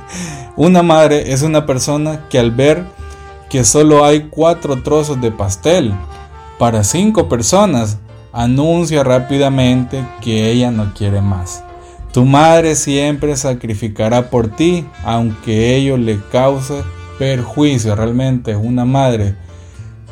una 0.57 0.83
madre 0.83 1.33
es 1.33 1.43
una 1.43 1.67
persona 1.67 2.29
que 2.29 2.39
al 2.39 2.51
ver 2.51 2.85
que 3.51 3.65
solo 3.65 4.05
hay 4.05 4.29
cuatro 4.31 4.83
trozos 4.83 5.21
de 5.21 5.31
pastel 5.31 5.93
para 6.59 6.85
cinco 6.85 7.29
personas, 7.29 7.99
anuncia 8.33 9.05
rápidamente 9.05 10.05
que 10.21 10.51
ella 10.51 10.71
no 10.71 10.93
quiere 10.95 11.21
más. 11.21 11.65
Tu 12.13 12.25
madre 12.25 12.75
siempre 12.75 13.37
sacrificará 13.37 14.31
por 14.31 14.49
ti, 14.49 14.87
aunque 15.05 15.77
ello 15.77 15.97
le 15.97 16.19
cause 16.33 16.83
perjuicio. 17.19 17.95
Realmente 17.95 18.57
una 18.57 18.85
madre 18.85 19.37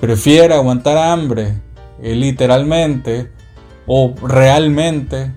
prefiere 0.01 0.55
aguantar 0.55 0.99
hambre, 0.99 1.61
literalmente, 2.01 3.33
o 3.87 4.15
realmente 4.23 5.33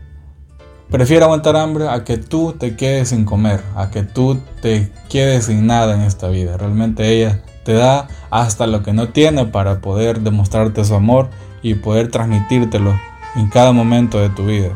prefiero 0.89 1.25
aguantar 1.25 1.55
hambre 1.55 1.87
a 1.87 2.03
que 2.03 2.17
tú 2.17 2.53
te 2.53 2.75
quedes 2.75 3.09
sin 3.09 3.23
comer, 3.23 3.61
a 3.75 3.89
que 3.89 4.03
tú 4.03 4.39
te 4.61 4.91
quedes 5.09 5.45
sin 5.45 5.65
nada 5.65 5.95
en 5.95 6.01
esta 6.01 6.27
vida. 6.27 6.57
Realmente 6.57 7.07
ella 7.07 7.41
da 7.73 8.07
hasta 8.29 8.67
lo 8.67 8.83
que 8.83 8.93
no 8.93 9.09
tiene 9.09 9.45
para 9.45 9.79
poder 9.79 10.21
demostrarte 10.21 10.83
su 10.83 10.95
amor 10.95 11.29
y 11.61 11.75
poder 11.75 12.09
transmitírtelo 12.09 12.99
en 13.35 13.47
cada 13.47 13.71
momento 13.71 14.19
de 14.19 14.29
tu 14.29 14.45
vida. 14.45 14.71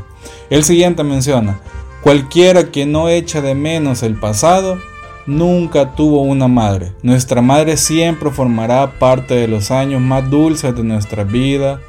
El 0.50 0.64
siguiente 0.64 1.04
menciona, 1.04 1.60
cualquiera 2.02 2.72
que 2.72 2.86
no 2.86 3.10
echa 3.10 3.42
de 3.42 3.56
menos 3.56 4.04
el 4.04 4.16
pasado, 4.20 4.78
nunca 5.26 5.96
tuvo 5.96 6.22
una 6.22 6.48
madre. 6.48 6.94
Nuestra 7.02 7.42
madre 7.42 7.78
siempre 7.78 8.30
formará 8.30 9.00
parte 9.00 9.36
de 9.36 9.48
los 9.48 9.72
años 9.72 10.02
más 10.02 10.30
dulces 10.30 10.76
de 10.76 10.84
nuestra 10.84 11.24
vida 11.24 11.80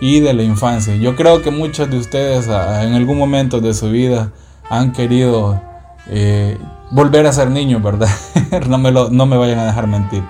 y 0.00 0.20
de 0.20 0.34
la 0.34 0.42
infancia. 0.42 0.96
Yo 0.96 1.14
creo 1.14 1.42
que 1.42 1.50
muchos 1.50 1.88
de 1.90 1.98
ustedes 1.98 2.46
en 2.46 2.94
algún 2.94 3.18
momento 3.18 3.60
de 3.60 3.72
su 3.72 3.90
vida 3.90 4.32
han 4.68 4.92
querido 4.92 5.62
eh, 6.08 6.58
volver 6.90 7.26
a 7.26 7.32
ser 7.32 7.50
niños, 7.50 7.82
¿verdad? 7.82 8.08
no, 8.68 8.78
me 8.78 8.90
lo, 8.90 9.10
no 9.10 9.26
me 9.26 9.36
vayan 9.36 9.58
a 9.58 9.66
dejar 9.66 9.86
mentir. 9.86 10.22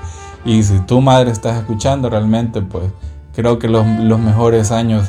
Y 0.45 0.63
si 0.63 0.81
tu 0.81 1.01
madre 1.01 1.31
estás 1.31 1.59
escuchando 1.59 2.11
realmente, 2.11 2.63
pues 2.63 2.85
creo 3.35 3.59
que 3.59 3.69
los, 3.69 3.87
mejores 3.87 4.73
años 4.73 5.09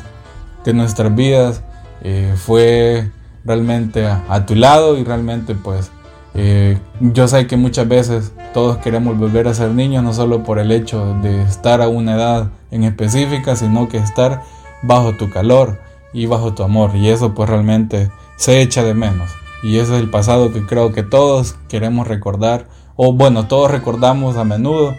de 0.64 0.72
nuestras 0.72 1.14
vidas 1.14 1.62
eh, 2.02 2.34
fue 2.36 3.10
realmente 3.44 4.06
a, 4.06 4.46
tu 4.46 4.54
lado 4.54 4.96
y 4.96 5.04
realmente 5.04 5.54
pues 5.54 5.90
eh, 6.34 6.78
yo 7.00 7.28
sé 7.28 7.46
que 7.46 7.56
muchas 7.56 7.86
veces 7.86 8.32
todos 8.54 8.78
queremos 8.78 9.18
volver 9.18 9.46
a 9.48 9.54
ser 9.54 9.70
niños, 9.70 10.02
no 10.02 10.14
solo 10.14 10.42
por 10.42 10.58
el 10.58 10.72
hecho 10.72 11.14
de 11.22 11.42
estar 11.42 11.82
a 11.82 11.88
una 11.88 12.14
edad 12.14 12.50
en 12.70 12.84
específica, 12.84 13.56
sino 13.56 13.88
que 13.88 13.98
estar 13.98 14.42
bajo 14.82 15.12
tu 15.16 15.30
calor 15.30 15.78
y 16.12 16.26
bajo 16.26 16.54
tu 16.54 16.62
amor. 16.62 16.96
Y 16.96 17.10
eso 17.10 17.34
pues 17.34 17.48
realmente 17.50 18.10
se 18.36 18.62
echa 18.62 18.82
de 18.82 18.94
menos. 18.94 19.30
Y 19.64 19.78
ese 19.78 19.96
es 19.96 20.02
el 20.02 20.10
pasado 20.10 20.52
que 20.52 20.66
creo 20.66 20.92
que 20.92 21.02
todos 21.02 21.56
queremos 21.68 22.06
recordar, 22.06 22.68
o 22.96 23.14
bueno, 23.14 23.48
todos 23.48 23.70
recordamos 23.70 24.36
a 24.36 24.44
menudo, 24.44 24.94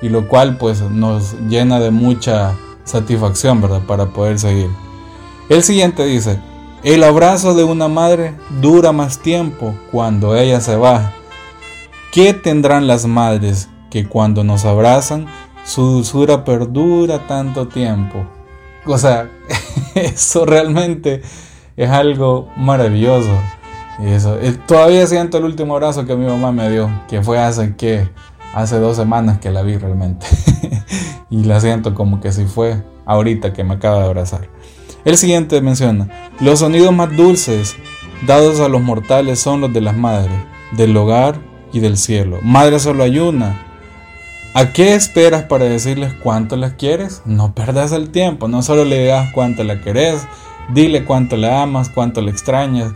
y 0.00 0.08
lo 0.08 0.28
cual 0.28 0.56
pues 0.56 0.82
nos 0.82 1.34
llena 1.48 1.80
de 1.80 1.90
mucha 1.90 2.54
satisfacción, 2.84 3.60
¿verdad? 3.60 3.82
Para 3.88 4.10
poder 4.10 4.38
seguir. 4.38 4.70
El 5.48 5.64
siguiente 5.64 6.06
dice, 6.06 6.38
el 6.84 7.02
abrazo 7.02 7.54
de 7.54 7.64
una 7.64 7.88
madre 7.88 8.36
dura 8.62 8.92
más 8.92 9.18
tiempo 9.18 9.74
cuando 9.90 10.36
ella 10.36 10.60
se 10.60 10.76
va. 10.76 11.12
¿Qué 12.12 12.34
tendrán 12.34 12.86
las 12.86 13.06
madres 13.06 13.68
que 13.90 14.06
cuando 14.06 14.44
nos 14.44 14.64
abrazan 14.64 15.26
su 15.64 15.82
dulzura 15.82 16.44
perdura 16.44 17.26
tanto 17.26 17.66
tiempo? 17.66 18.24
O 18.86 18.96
sea, 18.96 19.28
eso 19.96 20.46
realmente 20.46 21.22
es 21.76 21.90
algo 21.90 22.48
maravilloso. 22.56 23.36
Y 23.98 24.08
eso, 24.08 24.38
todavía 24.66 25.06
siento 25.06 25.38
el 25.38 25.44
último 25.44 25.74
abrazo 25.74 26.04
que 26.04 26.16
mi 26.16 26.26
mamá 26.26 26.52
me 26.52 26.70
dio, 26.70 26.90
que 27.08 27.22
fue 27.22 27.38
hace 27.38 27.76
que 27.76 28.08
hace 28.54 28.78
dos 28.78 28.96
semanas 28.96 29.38
que 29.38 29.50
la 29.50 29.62
vi 29.62 29.76
realmente. 29.76 30.26
y 31.30 31.44
la 31.44 31.60
siento 31.60 31.94
como 31.94 32.20
que 32.20 32.32
si 32.32 32.44
fue 32.44 32.82
ahorita 33.06 33.52
que 33.52 33.64
me 33.64 33.74
acaba 33.74 33.98
de 33.98 34.06
abrazar. 34.06 34.48
El 35.04 35.16
siguiente 35.16 35.60
menciona, 35.60 36.08
los 36.40 36.60
sonidos 36.60 36.92
más 36.92 37.14
dulces 37.16 37.76
dados 38.26 38.60
a 38.60 38.68
los 38.68 38.80
mortales 38.80 39.38
son 39.38 39.60
los 39.60 39.72
de 39.72 39.80
las 39.80 39.96
madres, 39.96 40.38
del 40.72 40.96
hogar 40.96 41.38
y 41.72 41.80
del 41.80 41.96
cielo. 41.98 42.38
Madre 42.42 42.78
solo 42.78 43.02
hay 43.02 43.18
una, 43.18 43.64
¿A 44.56 44.72
qué 44.72 44.94
esperas 44.94 45.42
para 45.42 45.64
decirles 45.64 46.14
cuánto 46.22 46.56
las 46.56 46.74
quieres? 46.74 47.22
No 47.24 47.56
perdas 47.56 47.90
el 47.90 48.10
tiempo, 48.10 48.46
no 48.46 48.62
solo 48.62 48.84
le 48.84 49.02
digas 49.02 49.32
cuánto 49.34 49.64
la 49.64 49.80
querés, 49.80 50.28
dile 50.72 51.04
cuánto 51.04 51.36
le 51.36 51.52
amas, 51.52 51.88
cuánto 51.88 52.20
le 52.20 52.30
extrañas, 52.30 52.92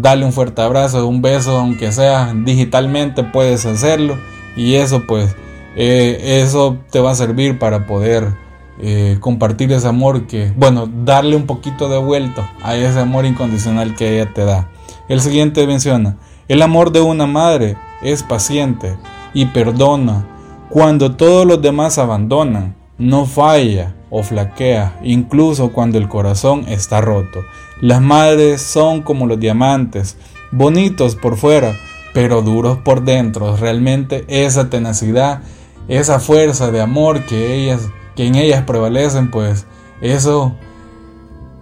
dale 0.00 0.24
un 0.24 0.32
fuerte 0.32 0.62
abrazo, 0.62 1.06
un 1.06 1.22
beso, 1.22 1.58
aunque 1.58 1.92
sea 1.92 2.32
digitalmente 2.34 3.24
puedes 3.24 3.66
hacerlo 3.66 4.16
y 4.56 4.74
eso 4.74 5.04
pues, 5.06 5.34
eh, 5.76 6.42
eso 6.42 6.76
te 6.90 7.00
va 7.00 7.12
a 7.12 7.14
servir 7.14 7.58
para 7.58 7.86
poder 7.86 8.32
eh, 8.80 9.16
compartir 9.20 9.72
ese 9.72 9.88
amor 9.88 10.26
que, 10.26 10.52
bueno, 10.56 10.88
darle 11.04 11.34
un 11.34 11.46
poquito 11.46 11.88
de 11.88 11.98
vuelta 11.98 12.52
a 12.62 12.76
ese 12.76 13.00
amor 13.00 13.26
incondicional 13.26 13.96
que 13.96 14.14
ella 14.14 14.32
te 14.32 14.44
da. 14.44 14.70
El 15.08 15.20
siguiente 15.20 15.66
menciona, 15.66 16.16
el 16.46 16.62
amor 16.62 16.92
de 16.92 17.00
una 17.00 17.26
madre 17.26 17.76
es 18.02 18.22
paciente 18.22 18.96
y 19.34 19.46
perdona 19.46 20.24
cuando 20.68 21.16
todos 21.16 21.46
los 21.46 21.60
demás 21.60 21.98
abandonan, 21.98 22.76
no 22.98 23.26
falla 23.26 23.94
o 24.10 24.22
flaquea, 24.22 24.98
incluso 25.02 25.72
cuando 25.72 25.98
el 25.98 26.08
corazón 26.08 26.64
está 26.68 27.00
roto. 27.00 27.40
Las 27.80 28.00
madres 28.00 28.60
son 28.60 29.02
como 29.02 29.26
los 29.26 29.38
diamantes, 29.38 30.16
bonitos 30.50 31.14
por 31.14 31.36
fuera, 31.36 31.76
pero 32.12 32.42
duros 32.42 32.78
por 32.78 33.04
dentro. 33.04 33.56
Realmente 33.56 34.24
esa 34.28 34.68
tenacidad, 34.68 35.42
esa 35.86 36.18
fuerza 36.18 36.72
de 36.72 36.80
amor 36.80 37.24
que 37.26 37.54
ellas, 37.54 37.88
que 38.16 38.26
en 38.26 38.34
ellas 38.34 38.64
prevalecen, 38.64 39.30
pues 39.30 39.66
eso 40.00 40.54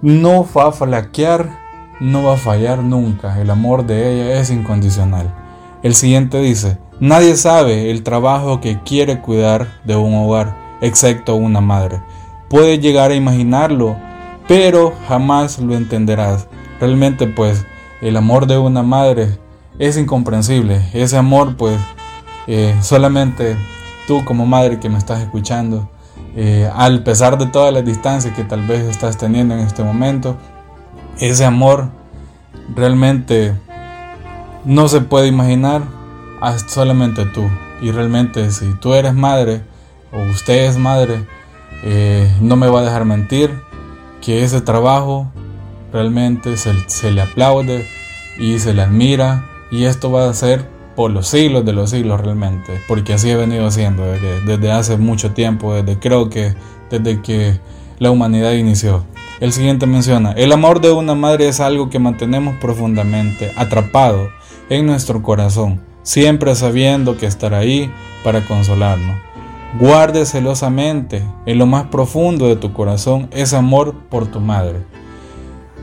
no 0.00 0.46
va 0.56 0.68
a 0.68 0.72
flaquear, 0.72 1.58
no 2.00 2.24
va 2.24 2.34
a 2.34 2.38
fallar 2.38 2.82
nunca. 2.82 3.40
El 3.40 3.50
amor 3.50 3.86
de 3.86 4.14
ella 4.14 4.40
es 4.40 4.50
incondicional. 4.50 5.34
El 5.82 5.94
siguiente 5.94 6.40
dice, 6.40 6.78
nadie 6.98 7.36
sabe 7.36 7.90
el 7.90 8.02
trabajo 8.02 8.60
que 8.60 8.80
quiere 8.82 9.20
cuidar 9.20 9.82
de 9.84 9.96
un 9.96 10.14
hogar, 10.14 10.56
excepto 10.80 11.34
una 11.36 11.60
madre. 11.60 12.00
Puedes 12.48 12.80
llegar 12.80 13.10
a 13.10 13.14
imaginarlo, 13.14 13.96
pero 14.48 14.94
jamás 15.08 15.58
lo 15.58 15.74
entenderás. 15.74 16.48
Realmente 16.80 17.26
pues 17.26 17.64
el 18.00 18.16
amor 18.16 18.46
de 18.46 18.58
una 18.58 18.82
madre 18.82 19.38
es 19.78 19.96
incomprensible. 19.96 20.88
Ese 20.92 21.16
amor 21.16 21.56
pues 21.56 21.78
eh, 22.46 22.76
solamente 22.80 23.56
tú 24.06 24.24
como 24.24 24.46
madre 24.46 24.78
que 24.78 24.88
me 24.88 24.98
estás 24.98 25.20
escuchando, 25.20 25.88
eh, 26.36 26.70
al 26.74 27.02
pesar 27.02 27.38
de 27.38 27.46
todas 27.46 27.72
las 27.72 27.84
distancias 27.84 28.34
que 28.34 28.44
tal 28.44 28.66
vez 28.66 28.84
estás 28.84 29.16
teniendo 29.16 29.54
en 29.54 29.60
este 29.60 29.82
momento, 29.82 30.36
ese 31.18 31.44
amor 31.44 31.88
realmente 32.74 33.54
no 34.64 34.88
se 34.88 35.00
puede 35.00 35.28
imaginar 35.28 35.82
solamente 36.66 37.24
tú. 37.26 37.48
Y 37.80 37.90
realmente 37.90 38.50
si 38.50 38.72
tú 38.74 38.94
eres 38.94 39.14
madre 39.14 39.62
o 40.12 40.20
usted 40.30 40.66
es 40.66 40.78
madre, 40.78 41.26
eh, 41.82 42.30
no 42.40 42.56
me 42.56 42.68
va 42.68 42.80
a 42.80 42.84
dejar 42.84 43.04
mentir 43.04 43.65
que 44.26 44.42
ese 44.42 44.60
trabajo 44.60 45.30
realmente 45.92 46.56
se, 46.56 47.12
le 47.12 47.22
aplaude 47.22 47.86
y 48.40 48.58
se 48.58 48.74
le 48.74 48.82
admira 48.82 49.46
y 49.70 49.84
esto 49.84 50.10
va 50.10 50.28
a 50.28 50.34
ser 50.34 50.68
por 50.96 51.12
los 51.12 51.28
siglos 51.28 51.64
de 51.64 51.72
los 51.72 51.90
siglos 51.90 52.20
realmente, 52.20 52.80
porque 52.88 53.12
así 53.12 53.30
he 53.30 53.36
venido 53.36 53.68
haciendo 53.68 54.04
desde, 54.04 54.40
desde 54.40 54.72
hace 54.72 54.96
mucho 54.96 55.30
tiempo, 55.30 55.74
desde 55.74 56.00
creo 56.00 56.28
que 56.28 56.56
desde 56.90 57.22
que 57.22 57.60
la 58.00 58.10
humanidad 58.10 58.50
inició. 58.54 59.04
El 59.38 59.52
siguiente 59.52 59.86
menciona, 59.86 60.32
el 60.32 60.50
amor 60.50 60.80
de 60.80 60.90
una 60.90 61.14
madre 61.14 61.46
es 61.46 61.60
algo 61.60 61.88
que 61.88 62.00
mantenemos 62.00 62.56
profundamente 62.56 63.52
atrapado 63.56 64.30
en 64.70 64.86
nuestro 64.86 65.22
corazón, 65.22 65.80
siempre 66.02 66.56
sabiendo 66.56 67.16
que 67.16 67.26
estará 67.26 67.58
ahí 67.58 67.92
para 68.24 68.44
consolarnos. 68.44 69.25
Guarde 69.78 70.24
celosamente 70.24 71.22
en 71.44 71.58
lo 71.58 71.66
más 71.66 71.88
profundo 71.88 72.48
de 72.48 72.56
tu 72.56 72.72
corazón 72.72 73.28
ese 73.30 73.56
amor 73.56 73.94
por 74.08 74.26
tu 74.26 74.40
madre. 74.40 74.78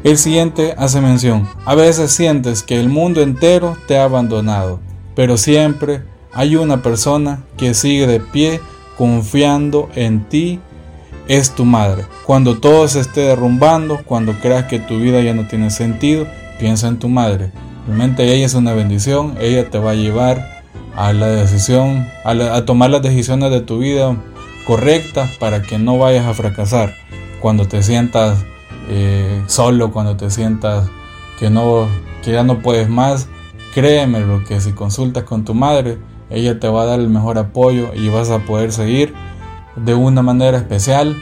El 0.03 0.17
siguiente 0.17 0.73
hace 0.79 0.99
mención, 0.99 1.47
a 1.63 1.75
veces 1.75 2.11
sientes 2.11 2.63
que 2.63 2.79
el 2.79 2.89
mundo 2.89 3.21
entero 3.21 3.77
te 3.87 3.99
ha 3.99 4.05
abandonado, 4.05 4.79
pero 5.15 5.37
siempre 5.37 6.01
hay 6.33 6.55
una 6.55 6.81
persona 6.81 7.43
que 7.55 7.75
sigue 7.75 8.07
de 8.07 8.19
pie 8.19 8.61
confiando 8.97 9.89
en 9.93 10.27
ti, 10.27 10.59
es 11.27 11.51
tu 11.51 11.63
madre. 11.63 12.05
Cuando 12.25 12.57
todo 12.57 12.87
se 12.87 12.99
esté 12.99 13.21
derrumbando, 13.21 14.01
cuando 14.05 14.33
creas 14.39 14.65
que 14.65 14.79
tu 14.79 14.97
vida 14.97 15.21
ya 15.21 15.35
no 15.35 15.47
tiene 15.47 15.69
sentido, 15.69 16.25
piensa 16.59 16.87
en 16.87 16.97
tu 16.97 17.09
madre. 17.09 17.51
Realmente 17.85 18.23
ella 18.23 18.45
es 18.45 18.55
una 18.55 18.73
bendición, 18.73 19.35
ella 19.39 19.69
te 19.69 19.77
va 19.77 19.91
a 19.91 19.95
llevar 19.95 20.52
a 20.95 21.13
la 21.13 21.27
decisión, 21.27 22.07
a, 22.23 22.65
tomar 22.65 22.89
las 22.89 23.01
decisiones 23.01 23.51
de 23.51 23.61
tu 23.61 23.79
vida 23.79 24.15
correctas 24.65 25.31
para 25.37 25.61
que 25.61 25.79
no 25.79 25.97
vayas 25.97 26.25
a 26.25 26.33
fracasar. 26.33 26.95
Cuando 27.39 27.67
te 27.67 27.83
sientas 27.83 28.43
eh, 28.89 29.41
solo, 29.47 29.91
cuando 29.91 30.15
te 30.15 30.29
sientas 30.29 30.89
que, 31.39 31.49
no, 31.49 31.87
que 32.23 32.31
ya 32.31 32.43
no 32.43 32.59
puedes 32.59 32.89
más, 32.89 33.27
créeme 33.73 34.19
lo 34.21 34.43
que 34.43 34.61
si 34.61 34.71
consultas 34.71 35.23
con 35.23 35.43
tu 35.43 35.53
madre, 35.53 35.97
ella 36.29 36.59
te 36.59 36.67
va 36.67 36.83
a 36.83 36.85
dar 36.85 36.99
el 36.99 37.09
mejor 37.09 37.37
apoyo 37.37 37.93
y 37.93 38.09
vas 38.09 38.29
a 38.29 38.39
poder 38.39 38.71
seguir 38.71 39.13
de 39.75 39.93
una 39.93 40.21
manera 40.21 40.57
especial 40.57 41.15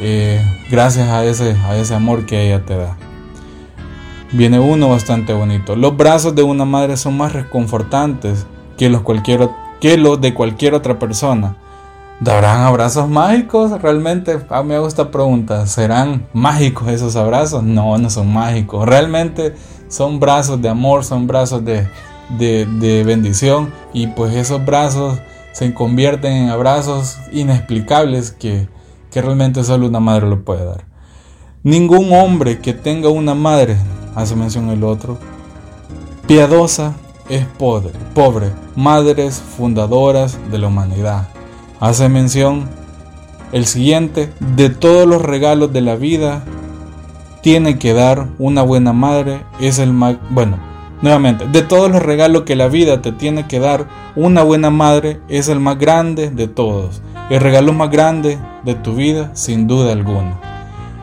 eh, 0.00 0.40
gracias 0.70 1.08
a 1.08 1.24
ese, 1.24 1.56
a 1.64 1.76
ese 1.76 1.94
amor 1.94 2.24
que 2.24 2.46
ella 2.46 2.64
te 2.64 2.76
da. 2.76 2.96
Viene 4.32 4.60
uno 4.60 4.90
bastante 4.90 5.32
bonito. 5.32 5.74
Los 5.74 5.96
brazos 5.96 6.34
de 6.34 6.42
una 6.42 6.64
madre 6.64 6.96
son 6.96 7.16
más 7.16 7.32
reconfortantes 7.32 8.46
que 8.78 8.88
los, 8.88 9.02
cualquier, 9.02 9.50
que 9.80 9.98
los 9.98 10.20
de 10.20 10.32
cualquier 10.32 10.72
otra 10.72 10.98
persona. 10.98 11.56
¿Darán 12.20 12.62
abrazos 12.62 13.08
mágicos? 13.08 13.80
Realmente, 13.82 14.40
a 14.48 14.62
mí 14.62 14.70
me 14.70 14.78
gusta 14.78 15.10
pregunta, 15.10 15.66
¿serán 15.66 16.26
mágicos 16.32 16.88
esos 16.88 17.14
abrazos? 17.14 17.62
No, 17.62 17.98
no 17.98 18.10
son 18.10 18.32
mágicos. 18.32 18.86
Realmente 18.86 19.54
son 19.88 20.18
brazos 20.18 20.60
de 20.62 20.68
amor, 20.68 21.04
son 21.04 21.26
brazos 21.26 21.64
de, 21.64 21.86
de, 22.38 23.04
bendición 23.04 23.72
y 23.92 24.08
pues 24.08 24.34
esos 24.34 24.64
brazos 24.64 25.18
se 25.52 25.72
convierten 25.74 26.32
en 26.32 26.48
abrazos 26.50 27.18
inexplicables 27.32 28.32
que, 28.32 28.68
que 29.10 29.22
realmente 29.22 29.62
solo 29.64 29.86
una 29.86 30.00
madre 30.00 30.28
lo 30.28 30.44
puede 30.44 30.64
dar. 30.64 30.84
Ningún 31.62 32.12
hombre 32.12 32.60
que 32.60 32.74
tenga 32.74 33.08
una 33.08 33.34
madre, 33.34 33.76
hace 34.14 34.36
mención 34.36 34.70
el 34.70 34.84
otro, 34.84 35.18
piadosa, 36.26 36.94
es 37.28 37.44
pobre, 37.58 37.90
pobre, 38.14 38.50
madres 38.76 39.42
fundadoras 39.56 40.38
de 40.50 40.58
la 40.58 40.68
humanidad. 40.68 41.28
Hace 41.80 42.08
mención 42.08 42.68
el 43.52 43.66
siguiente, 43.66 44.32
de 44.56 44.68
todos 44.68 45.06
los 45.06 45.22
regalos 45.22 45.72
de 45.72 45.80
la 45.80 45.96
vida, 45.96 46.44
tiene 47.40 47.78
que 47.78 47.94
dar 47.94 48.28
una 48.38 48.62
buena 48.62 48.92
madre, 48.92 49.42
es 49.60 49.78
el 49.78 49.92
más, 49.92 50.16
bueno, 50.30 50.58
nuevamente, 51.00 51.46
de 51.46 51.62
todos 51.62 51.90
los 51.90 52.02
regalos 52.02 52.42
que 52.42 52.56
la 52.56 52.68
vida 52.68 53.00
te 53.00 53.12
tiene 53.12 53.46
que 53.46 53.58
dar, 53.58 53.86
una 54.16 54.42
buena 54.42 54.70
madre 54.70 55.20
es 55.28 55.48
el 55.48 55.60
más 55.60 55.78
grande 55.78 56.30
de 56.30 56.48
todos, 56.48 57.00
el 57.30 57.40
regalo 57.40 57.72
más 57.72 57.90
grande 57.90 58.38
de 58.64 58.74
tu 58.74 58.94
vida, 58.94 59.30
sin 59.34 59.66
duda 59.66 59.92
alguna. 59.92 60.38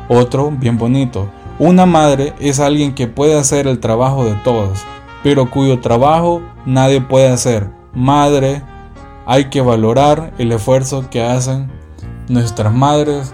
Otro, 0.07 0.51
bien 0.51 0.77
bonito, 0.77 1.29
una 1.57 1.85
madre 1.85 2.33
es 2.39 2.59
alguien 2.59 2.93
que 2.93 3.07
puede 3.07 3.39
hacer 3.39 3.65
el 3.65 3.79
trabajo 3.79 4.25
de 4.25 4.35
todos, 4.43 4.79
pero 5.25 5.49
cuyo 5.49 5.79
trabajo 5.79 6.43
nadie 6.67 7.01
puede 7.01 7.29
hacer. 7.29 7.71
Madre, 7.95 8.61
hay 9.25 9.45
que 9.45 9.59
valorar 9.59 10.31
el 10.37 10.51
esfuerzo 10.51 11.09
que 11.09 11.23
hacen 11.23 11.71
nuestras 12.29 12.71
madres, 12.71 13.33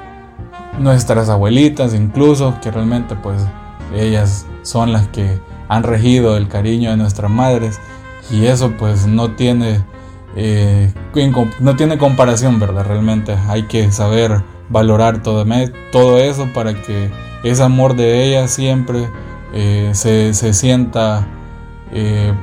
nuestras 0.80 1.28
abuelitas 1.28 1.94
incluso, 1.94 2.58
que 2.62 2.72
realmente 2.72 3.18
pues 3.18 3.46
ellas 3.94 4.46
son 4.62 4.94
las 4.94 5.10
que 5.10 5.38
han 5.68 5.84
regido 5.84 6.38
el 6.38 6.48
cariño 6.48 6.92
de 6.92 6.96
nuestras 6.96 7.30
madres 7.30 7.82
y 8.32 8.46
eso 8.46 8.72
pues 8.80 9.06
no 9.06 9.32
tiene 9.32 9.84
eh, 10.38 10.94
no 11.60 11.76
tiene 11.76 11.98
comparación, 11.98 12.58
¿verdad? 12.58 12.86
Realmente 12.86 13.36
hay 13.50 13.64
que 13.64 13.92
saber 13.92 14.42
valorar 14.70 15.22
todo, 15.22 15.46
todo 15.92 16.20
eso 16.20 16.48
para 16.54 16.74
que 16.74 17.12
ese 17.44 17.64
amor 17.64 17.98
de 17.98 18.24
ellas 18.24 18.50
siempre 18.50 19.10
eh, 19.54 19.90
se, 19.92 20.34
se 20.34 20.54
sienta 20.54 21.28
eh, 21.94 22.34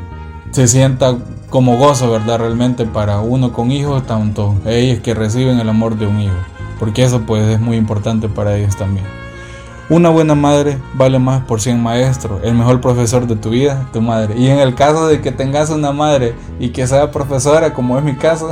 se 0.51 0.69
sienta 0.69 1.17
como 1.51 1.77
gozo, 1.77 2.11
¿verdad? 2.11 2.39
Realmente 2.39 2.85
para 2.85 3.21
uno 3.21 3.53
con 3.53 3.73
hijos, 3.73 4.07
tanto 4.07 4.57
ellos 4.67 5.01
que 5.01 5.15
reciben 5.15 5.59
el 5.61 5.69
amor 5.69 5.97
de 5.97 6.07
un 6.07 6.21
hijo, 6.21 6.37
porque 6.79 7.05
eso 7.05 7.23
pues 7.23 7.47
es 7.49 7.61
muy 7.61 7.77
importante 7.77 8.29
para 8.29 8.57
ellos 8.57 8.77
también. 8.77 9.07
Una 9.91 10.11
buena 10.11 10.35
madre 10.35 10.77
vale 10.93 11.19
más 11.19 11.45
por 11.45 11.63
100 11.63 11.83
maestros. 11.83 12.43
El 12.45 12.55
mejor 12.55 12.79
profesor 12.83 13.27
de 13.27 13.37
tu 13.37 13.49
vida, 13.49 13.89
tu 13.91 14.03
madre. 14.03 14.35
Y 14.37 14.49
en 14.49 14.59
el 14.59 14.75
caso 14.75 15.09
de 15.09 15.23
que 15.23 15.33
tengas 15.33 15.71
una 15.71 15.93
madre 15.93 16.35
y 16.61 16.69
que 16.71 16.87
sea 16.87 17.11
profesora, 17.11 17.73
como 17.73 17.97
es 17.97 18.05
mi 18.05 18.15
caso, 18.15 18.51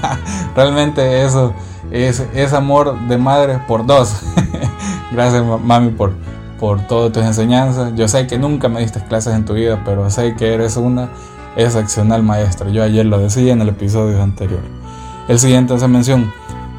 realmente 0.56 1.22
eso 1.22 1.52
es, 1.90 2.24
es 2.32 2.54
amor 2.54 2.98
de 3.08 3.18
madre 3.18 3.60
por 3.68 3.84
dos. 3.84 4.22
Gracias, 5.12 5.44
mami, 5.62 5.90
por, 5.90 6.14
por 6.60 6.86
todas 6.86 7.10
tus 7.10 7.24
enseñanzas. 7.24 7.94
Yo 7.96 8.06
sé 8.06 8.26
que 8.26 8.38
nunca 8.38 8.68
me 8.68 8.80
diste 8.80 9.00
clases 9.00 9.34
en 9.34 9.46
tu 9.46 9.54
vida, 9.54 9.82
pero 9.84 10.08
sé 10.10 10.36
que 10.36 10.52
eres 10.52 10.76
una 10.76 11.08
excepcional 11.56 12.22
maestra. 12.22 12.68
Yo 12.70 12.84
ayer 12.84 13.06
lo 13.06 13.18
decía 13.18 13.52
en 13.52 13.62
el 13.62 13.70
episodio 13.70 14.22
anterior. 14.22 14.60
El 15.26 15.38
siguiente 15.38 15.74
hace 15.74 15.88
mención. 15.88 16.30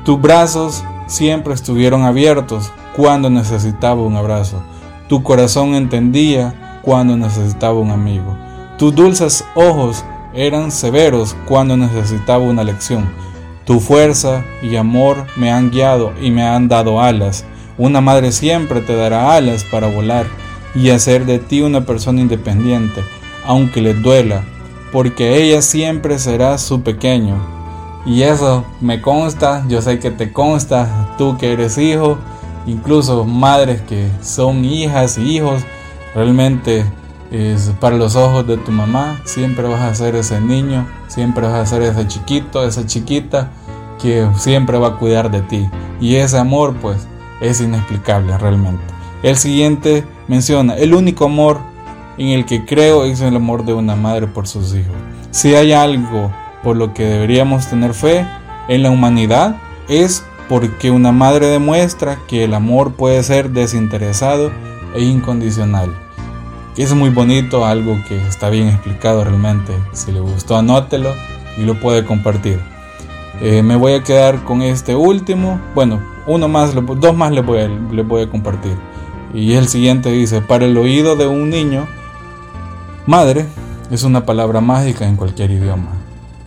Tus 0.06 0.22
brazos 0.22 0.84
siempre 1.08 1.54
estuvieron 1.54 2.04
abiertos 2.04 2.72
cuando 2.96 3.30
necesitaba 3.30 4.02
un 4.02 4.16
abrazo. 4.16 4.62
Tu 5.10 5.24
corazón 5.24 5.74
entendía 5.74 6.80
cuando 6.84 7.18
necesitaba 7.18 7.80
un 7.80 7.92
amigo. 7.92 8.38
Tus 8.78 8.94
dulces 8.96 9.44
ojos 9.56 10.06
eran 10.34 10.72
severos 10.72 11.36
cuando 11.48 11.76
necesitaba 11.76 12.44
una 12.44 12.64
lección. 12.64 13.10
Tu 13.66 13.80
fuerza 13.80 14.44
y 14.62 14.76
amor 14.76 15.26
me 15.36 15.52
han 15.52 15.72
guiado 15.72 16.14
y 16.22 16.32
me 16.32 16.44
han 16.44 16.68
dado 16.68 17.02
alas 17.02 17.46
una 17.82 18.00
madre 18.00 18.32
siempre 18.32 18.82
te 18.82 18.96
dará 18.96 19.34
alas 19.34 19.64
para 19.64 19.88
volar. 19.88 20.28
y 20.74 20.90
hacer 20.90 21.26
de 21.26 21.38
ti 21.38 21.62
una 21.62 21.86
persona 21.86 22.22
independiente, 22.22 23.04
aunque 23.46 23.82
le 23.82 23.94
duela, 23.94 24.44
porque 24.94 25.44
ella 25.44 25.62
siempre 25.62 26.18
será 26.18 26.58
su 26.58 26.82
pequeño. 26.82 27.36
Y 28.06 28.22
eso 28.22 28.64
me 28.80 29.02
consta, 29.02 29.66
yo 29.68 29.82
sé 29.82 30.00
que 30.00 30.12
te 30.12 30.32
consta, 30.32 31.14
tú 31.18 31.38
que 31.38 31.52
eres 31.52 31.78
hijo, 31.78 32.18
incluso 32.66 33.26
madres 33.26 33.82
que 33.82 34.10
son 34.22 34.64
hijas 34.64 35.18
y 35.18 35.36
hijos, 35.36 35.62
realmente 36.16 36.86
es 37.32 37.74
para 37.82 37.98
los 37.98 38.16
ojos 38.16 38.48
de 38.48 38.56
tu 38.56 38.72
mamá, 38.72 39.20
siempre 39.26 39.68
vas 39.68 39.82
a 39.82 39.94
ser 39.94 40.16
ese 40.16 40.40
niño, 40.40 40.88
siempre 41.08 41.48
vas 41.48 41.56
a 41.56 41.66
ser 41.66 41.82
ese 41.82 42.08
chiquito, 42.08 42.64
esa 42.66 42.86
chiquita 42.86 43.52
que 44.02 44.26
siempre 44.38 44.78
va 44.78 44.88
a 44.88 44.98
cuidar 44.98 45.30
de 45.30 45.42
ti. 45.42 45.70
Y 46.00 46.16
ese 46.16 46.38
amor 46.38 46.76
pues 46.82 47.08
es 47.42 47.60
inexplicable 47.60 48.38
realmente. 48.38 48.84
El 49.24 49.36
siguiente 49.38 50.06
menciona, 50.28 50.76
el 50.76 50.94
único 50.94 51.26
amor 51.26 51.60
en 52.18 52.30
el 52.30 52.46
que 52.46 52.66
creo 52.66 53.04
es 53.04 53.22
el 53.22 53.36
amor 53.36 53.66
de 53.66 53.74
una 53.74 53.96
madre 53.96 54.28
por 54.28 54.48
sus 54.48 54.74
hijos. 54.74 54.96
Si 55.32 55.56
hay 55.56 55.74
algo 55.74 56.32
por 56.64 56.78
lo 56.78 56.94
que 56.94 57.06
deberíamos 57.06 57.68
tener 57.68 57.94
fe 57.94 58.26
en 58.68 58.84
la 58.84 58.90
humanidad, 58.90 59.58
es 59.90 60.24
porque 60.48 60.92
una 60.92 61.12
madre 61.12 61.48
demuestra 61.48 62.20
que 62.28 62.44
el 62.44 62.54
amor 62.54 62.94
puede 62.94 63.24
ser 63.24 63.52
desinteresado 63.52 64.52
e 64.94 65.02
incondicional. 65.02 65.90
Es 66.78 66.94
muy 66.94 67.10
bonito, 67.10 67.66
algo 67.66 67.98
que 68.08 68.18
está 68.28 68.50
bien 68.50 68.70
explicado 68.70 69.24
realmente. 69.24 69.74
Si 69.94 70.12
le 70.12 70.20
gustó, 70.20 70.56
anótelo 70.58 71.14
y 71.58 71.62
lo 71.62 71.80
puede 71.80 72.06
compartir. 72.06 72.60
Eh, 73.42 73.62
me 73.62 73.76
voy 73.76 73.94
a 73.94 74.04
quedar 74.04 74.44
con 74.44 74.62
este 74.62 74.96
último. 74.96 75.60
Bueno, 75.76 76.02
uno 76.28 76.48
más, 76.48 76.74
dos 76.74 77.16
más 77.16 77.32
le 77.32 77.42
voy, 77.42 77.68
voy 78.04 78.24
a 78.24 78.30
compartir. 78.30 78.78
Y 79.34 79.54
el 79.54 79.68
siguiente 79.68 80.12
dice, 80.12 80.42
para 80.42 80.66
el 80.66 80.78
oído 80.78 81.16
de 81.16 81.28
un 81.28 81.50
niño, 81.50 81.88
madre 83.06 83.46
es 83.90 84.04
una 84.04 84.26
palabra 84.26 84.62
mágica 84.62 85.08
en 85.08 85.16
cualquier 85.16 85.52
idioma. 85.52 85.92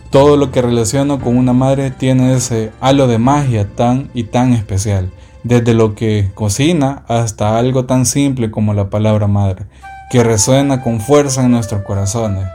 Todo 0.09 0.37
lo 0.37 0.51
que 0.51 0.61
relaciono 0.61 1.19
con 1.19 1.37
una 1.37 1.53
madre 1.53 1.91
tiene 1.91 2.33
ese 2.33 2.71
halo 2.79 3.07
de 3.07 3.17
magia 3.17 3.67
tan 3.67 4.09
y 4.13 4.23
tan 4.23 4.53
especial, 4.53 5.11
desde 5.43 5.73
lo 5.73 5.93
que 5.93 6.31
cocina 6.33 7.03
hasta 7.07 7.57
algo 7.57 7.85
tan 7.85 8.05
simple 8.05 8.49
como 8.49 8.73
la 8.73 8.89
palabra 8.89 9.27
madre, 9.27 9.65
que 10.09 10.23
resuena 10.23 10.81
con 10.81 11.01
fuerza 11.01 11.43
en 11.43 11.51
nuestros 11.51 11.81
corazones. 11.81 12.47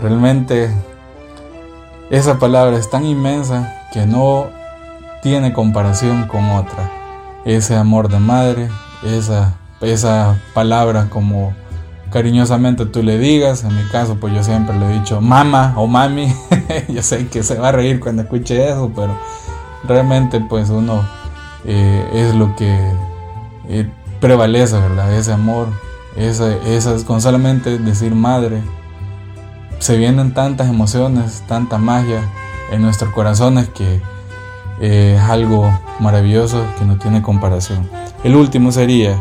Realmente 0.00 0.70
esa 2.10 2.38
palabra 2.38 2.78
es 2.78 2.88
tan 2.88 3.04
inmensa 3.04 3.86
que 3.92 4.06
no 4.06 4.57
tiene 5.28 5.52
comparación 5.52 6.26
con 6.26 6.42
otra. 6.52 6.90
Ese 7.44 7.76
amor 7.76 8.08
de 8.08 8.18
madre, 8.18 8.70
esa, 9.04 9.58
esa 9.82 10.40
palabra 10.54 11.10
como 11.10 11.52
cariñosamente 12.10 12.86
tú 12.86 13.02
le 13.02 13.18
digas. 13.18 13.62
En 13.62 13.76
mi 13.76 13.82
caso, 13.90 14.16
pues 14.18 14.32
yo 14.32 14.42
siempre 14.42 14.78
le 14.78 14.86
he 14.86 14.98
dicho 14.98 15.20
mamá 15.20 15.74
o 15.76 15.86
mami. 15.86 16.34
yo 16.88 17.02
sé 17.02 17.28
que 17.28 17.42
se 17.42 17.58
va 17.58 17.68
a 17.68 17.72
reír 17.72 18.00
cuando 18.00 18.22
escuche 18.22 18.70
eso, 18.70 18.90
pero 18.96 19.18
realmente 19.86 20.40
pues 20.40 20.70
uno 20.70 21.02
eh, 21.66 22.08
es 22.14 22.34
lo 22.34 22.56
que 22.56 22.90
eh, 23.68 23.86
prevalece, 24.20 24.80
¿verdad? 24.80 25.12
Ese 25.12 25.32
amor, 25.32 25.68
esa, 26.16 26.56
esas, 26.68 27.04
con 27.04 27.20
solamente 27.20 27.78
decir 27.78 28.14
madre, 28.14 28.62
se 29.78 29.98
vienen 29.98 30.32
tantas 30.32 30.68
emociones, 30.68 31.44
tanta 31.46 31.76
magia 31.76 32.22
en 32.72 32.80
nuestros 32.80 33.12
corazones 33.12 33.68
que 33.68 34.00
eh, 34.80 35.18
algo 35.28 35.70
maravilloso 36.00 36.64
que 36.78 36.84
no 36.84 36.98
tiene 36.98 37.22
comparación. 37.22 37.88
El 38.24 38.36
último 38.36 38.72
sería, 38.72 39.20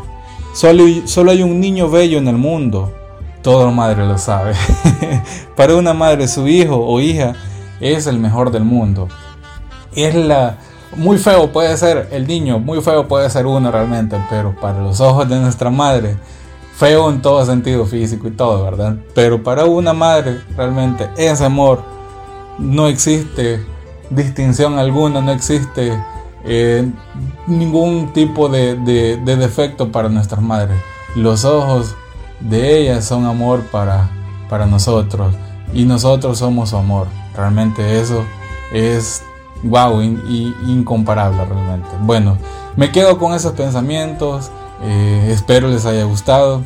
solo, 0.53 0.83
solo 1.05 1.31
hay 1.31 1.43
un 1.43 1.59
niño 1.59 1.89
bello 1.89 2.17
en 2.17 2.27
el 2.27 2.37
mundo, 2.37 2.91
toda 3.41 3.71
madre 3.71 4.05
lo 4.05 4.17
sabe. 4.17 4.53
Para 5.55 5.75
una 5.75 5.93
madre 5.93 6.27
su 6.27 6.47
hijo 6.47 6.75
o 6.75 6.99
hija 6.99 7.33
es 7.79 8.07
el 8.07 8.19
mejor 8.19 8.51
del 8.51 8.63
mundo. 8.63 9.07
Es 9.95 10.13
la 10.13 10.57
muy 10.95 11.17
feo 11.17 11.51
puede 11.51 11.75
ser 11.77 12.09
el 12.11 12.27
niño, 12.27 12.59
muy 12.59 12.81
feo 12.81 13.07
puede 13.07 13.29
ser 13.29 13.45
uno 13.45 13.71
realmente, 13.71 14.17
pero 14.29 14.55
para 14.55 14.81
los 14.81 15.01
ojos 15.01 15.27
de 15.27 15.39
nuestra 15.39 15.69
madre 15.69 16.17
feo 16.75 17.09
en 17.09 17.21
todo 17.21 17.45
sentido 17.45 17.85
físico 17.85 18.27
y 18.27 18.31
todo, 18.31 18.63
¿verdad? 18.63 18.95
Pero 19.13 19.43
para 19.43 19.65
una 19.65 19.93
madre 19.93 20.41
realmente 20.55 21.09
ese 21.17 21.45
amor 21.45 21.81
no 22.57 22.87
existe 22.87 23.65
distinción 24.09 24.79
alguna, 24.79 25.21
no 25.21 25.31
existe 25.31 25.97
eh, 26.43 26.89
ningún 27.45 28.13
tipo 28.13 28.49
de, 28.49 28.75
defecto 29.25 29.91
para 29.91 30.09
nuestras 30.09 30.41
madres. 30.41 30.77
Los 31.15 31.45
ojos 31.45 31.95
de 32.39 32.79
ellas 32.79 33.05
son 33.05 33.25
amor 33.25 33.63
para, 33.71 34.09
para 34.49 34.65
nosotros 34.65 35.33
y 35.73 35.85
nosotros 35.85 36.37
somos 36.37 36.69
su 36.69 36.77
amor. 36.77 37.07
Realmente 37.35 37.99
eso 37.99 38.23
es 38.71 39.23
wow, 39.63 40.01
incomparable 40.01 41.43
realmente. 41.45 41.89
Bueno, 42.01 42.37
me 42.75 42.91
quedo 42.91 43.17
con 43.17 43.33
esos 43.33 43.53
pensamientos. 43.53 44.51
Eh, 44.83 45.29
espero 45.31 45.67
les 45.67 45.85
haya 45.85 46.03
gustado. 46.03 46.63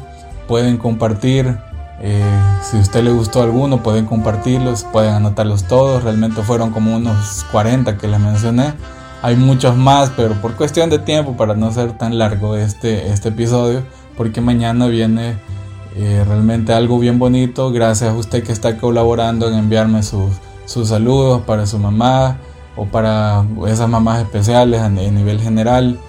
Pueden 0.48 0.78
compartir. 0.78 1.58
Eh, 2.04 2.24
si 2.64 2.78
a 2.78 2.80
usted 2.80 3.04
le 3.04 3.12
gustó 3.12 3.44
alguno, 3.44 3.84
pueden 3.84 4.06
compartirlos, 4.06 4.84
pueden 4.86 5.14
anotarlos 5.14 5.66
todos. 5.66 6.04
Realmente 6.04 6.42
fueron 6.42 6.72
como 6.72 6.96
unos 6.96 7.46
40 7.52 7.98
que 7.98 8.08
les 8.08 8.20
mencioné. 8.20 8.74
Hay 9.22 9.36
muchos 9.36 9.78
más, 9.78 10.12
pero 10.16 10.34
por 10.42 10.56
cuestión 10.56 10.90
de 10.90 10.98
tiempo, 10.98 11.38
para 11.38 11.54
no 11.54 11.72
ser 11.72 11.96
tan 11.98 12.18
largo 12.18 12.56
este, 12.56 13.10
este 13.12 13.30
episodio, 13.30 13.84
porque 14.18 14.42
mañana 14.42 14.88
viene 14.88 15.36
eh, 15.96 16.24
realmente 16.28 16.74
algo 16.74 16.98
bien 16.98 17.20
bonito. 17.20 17.72
Gracias 17.72 18.10
a 18.10 18.14
usted 18.16 18.44
que 18.44 18.52
está 18.52 18.78
colaborando 18.78 19.48
en 19.48 19.54
enviarme 19.54 20.02
sus, 20.02 20.32
sus 20.66 20.88
saludos 20.88 21.42
para 21.44 21.68
su 21.68 21.78
mamá 21.78 22.38
o 22.76 22.86
para 22.86 23.46
esas 23.68 23.88
mamás 23.88 24.22
especiales 24.22 24.82
a, 24.82 24.90
nivel 24.90 25.40
general 25.40 26.00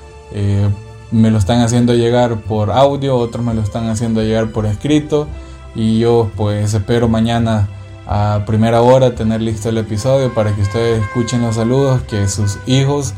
me 1.11 1.31
lo 1.31 1.37
están 1.37 1.61
haciendo 1.61 1.95
llegar 1.95 2.37
por 2.37 2.71
audio, 2.71 3.17
otros 3.17 3.45
me 3.45 3.53
lo 3.53 3.61
están 3.61 3.91
haciendo 3.91 4.23
llegar 4.23 4.51
por 4.51 4.65
escrito 4.65 5.29
y 5.75 5.99
yo 5.99 6.31
pues 6.37 6.75
espero 6.75 7.09
mañana 7.09 7.69
a 8.07 8.43
primera 8.47 8.83
hora 8.83 9.15
tener 9.15 9.41
listo 9.41 9.69
el 9.69 9.79
episodio 9.79 10.33
para 10.35 10.55
que 10.55 10.63
ustedes 10.63 11.03
escuchen 11.03 11.43
los 11.43 11.57
saludos, 11.57 12.03
que 12.03 12.29
sus 12.29 12.59
hijos 12.67 13.15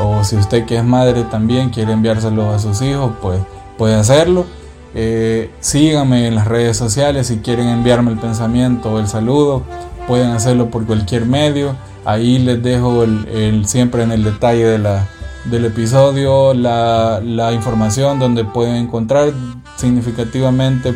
o 0.00 0.24
si 0.24 0.36
usted 0.36 0.64
que 0.66 0.76
es 0.76 0.84
madre 0.84 1.24
también 1.24 1.70
quiere 1.70 1.92
enviárselos 1.92 2.54
a 2.54 2.58
sus 2.58 2.80
hijos 2.82 3.12
pues 3.20 3.40
puede 3.76 3.94
hacerlo. 3.94 4.46
Eh, 4.94 5.50
síganme 5.60 6.26
en 6.26 6.34
las 6.34 6.48
redes 6.48 6.76
sociales 6.76 7.28
si 7.28 7.38
quieren 7.38 7.68
enviarme 7.68 8.12
el 8.12 8.18
pensamiento 8.18 8.92
o 8.92 8.98
el 8.98 9.08
saludo, 9.08 9.62
pueden 10.06 10.30
hacerlo 10.30 10.70
por 10.70 10.86
cualquier 10.86 11.26
medio. 11.26 11.76
Ahí 12.04 12.38
les 12.38 12.62
dejo 12.62 13.04
el 13.04 13.66
siempre 13.66 14.02
en 14.02 14.10
el 14.10 14.24
detalle 14.24 14.64
de 14.64 14.78
la, 14.78 15.06
del 15.44 15.64
episodio, 15.64 16.54
la, 16.54 17.50
información 17.52 18.18
donde 18.18 18.44
pueden 18.44 18.76
encontrar 18.76 19.32
significativamente. 19.76 20.94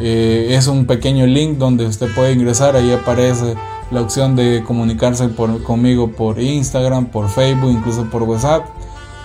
Eh, 0.00 0.48
es 0.50 0.66
un 0.66 0.86
pequeño 0.86 1.26
link 1.26 1.58
donde 1.58 1.86
usted 1.86 2.08
puede 2.14 2.32
ingresar, 2.32 2.76
ahí 2.76 2.92
aparece 2.92 3.54
la 3.90 4.00
opción 4.00 4.36
de 4.36 4.62
comunicarse 4.66 5.28
conmigo 5.64 6.12
por 6.12 6.40
Instagram, 6.40 7.06
por 7.06 7.28
Facebook, 7.28 7.70
incluso 7.70 8.04
por 8.04 8.22
WhatsApp. 8.22 8.66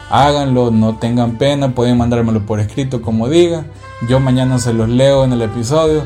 Háganlo, 0.09 0.71
no 0.71 0.97
tengan 0.97 1.37
pena, 1.37 1.73
pueden 1.73 1.97
mandármelo 1.97 2.45
por 2.45 2.59
escrito 2.59 3.01
como 3.01 3.29
diga. 3.29 3.65
Yo 4.07 4.19
mañana 4.19 4.59
se 4.59 4.73
los 4.73 4.89
leo 4.89 5.23
en 5.23 5.33
el 5.33 5.41
episodio. 5.41 6.03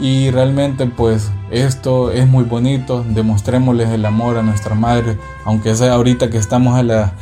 Y 0.00 0.30
realmente 0.30 0.86
pues 0.86 1.30
esto 1.50 2.12
es 2.12 2.28
muy 2.28 2.44
bonito, 2.44 3.04
demostrémosles 3.08 3.88
el 3.90 4.04
amor 4.06 4.38
a 4.38 4.42
nuestra 4.42 4.76
madre, 4.76 5.18
aunque 5.44 5.74
sea 5.74 5.94
ahorita 5.94 6.30
que 6.30 6.38
estamos 6.38 6.78
a 6.78 6.84
la, 6.84 7.14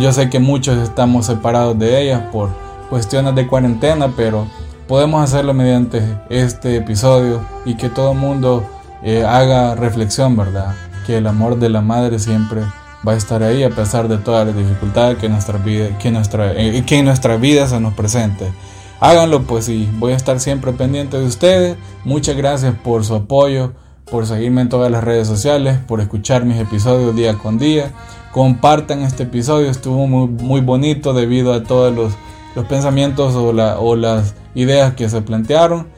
yo 0.00 0.12
sé 0.12 0.28
que 0.28 0.40
muchos 0.40 0.76
estamos 0.78 1.26
separados 1.26 1.78
de 1.78 2.02
ellas 2.02 2.22
por 2.32 2.48
cuestiones 2.90 3.36
de 3.36 3.46
cuarentena, 3.46 4.12
pero 4.16 4.48
podemos 4.86 5.22
hacerlo 5.22 5.54
mediante 5.54 6.02
este 6.28 6.76
episodio 6.76 7.40
y 7.64 7.76
que 7.76 7.88
todo 7.88 8.12
el 8.12 8.18
mundo 8.18 8.64
eh, 9.02 9.24
haga 9.24 9.74
reflexión, 9.74 10.36
¿verdad? 10.36 10.74
Que 11.06 11.18
el 11.18 11.26
amor 11.26 11.58
de 11.58 11.68
la 11.68 11.80
madre 11.80 12.18
siempre 12.18 12.62
va 13.06 13.12
a 13.12 13.16
estar 13.16 13.42
ahí 13.42 13.62
a 13.62 13.70
pesar 13.70 14.08
de 14.08 14.18
todas 14.18 14.46
las 14.46 14.56
dificultades 14.56 15.18
que, 15.18 15.28
nuestra 15.28 15.58
vida, 15.58 15.98
que, 15.98 16.10
nuestra, 16.10 16.52
eh, 16.52 16.84
que 16.86 16.98
en 16.98 17.04
nuestra 17.04 17.36
vida 17.36 17.66
se 17.66 17.80
nos 17.80 17.94
presente. 17.94 18.52
Háganlo 19.00 19.42
pues 19.42 19.68
y 19.68 19.88
voy 19.98 20.12
a 20.12 20.16
estar 20.16 20.40
siempre 20.40 20.72
pendiente 20.72 21.18
de 21.18 21.26
ustedes. 21.26 21.76
Muchas 22.04 22.36
gracias 22.36 22.74
por 22.82 23.04
su 23.04 23.14
apoyo, 23.14 23.72
por 24.10 24.26
seguirme 24.26 24.62
en 24.62 24.68
todas 24.68 24.90
las 24.90 25.04
redes 25.04 25.28
sociales, 25.28 25.78
por 25.86 26.00
escuchar 26.00 26.44
mis 26.44 26.58
episodios 26.58 27.14
día 27.14 27.34
con 27.34 27.58
día 27.58 27.92
compartan 28.34 29.02
este 29.02 29.22
episodio, 29.22 29.70
estuvo 29.70 30.08
muy, 30.08 30.26
muy 30.26 30.60
bonito 30.60 31.14
debido 31.14 31.52
a 31.52 31.62
todos 31.62 31.94
los, 31.94 32.14
los 32.56 32.64
pensamientos 32.66 33.36
o, 33.36 33.52
la, 33.52 33.78
o 33.78 33.94
las 33.94 34.34
ideas 34.54 34.94
que 34.94 35.08
se 35.08 35.22
plantearon. 35.22 35.88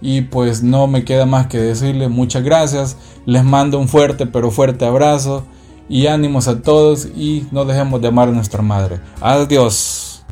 Y 0.00 0.22
pues 0.22 0.62
no 0.62 0.86
me 0.86 1.04
queda 1.04 1.24
más 1.24 1.46
que 1.46 1.58
decirles 1.58 2.10
muchas 2.10 2.42
gracias, 2.42 2.96
les 3.24 3.44
mando 3.44 3.78
un 3.78 3.88
fuerte 3.88 4.26
pero 4.26 4.50
fuerte 4.50 4.84
abrazo 4.84 5.44
y 5.88 6.06
ánimos 6.06 6.48
a 6.48 6.60
todos 6.60 7.06
y 7.06 7.46
no 7.50 7.64
dejemos 7.64 8.00
de 8.02 8.08
amar 8.08 8.28
a 8.28 8.32
nuestra 8.32 8.62
madre. 8.62 9.00
Adiós. 9.20 10.15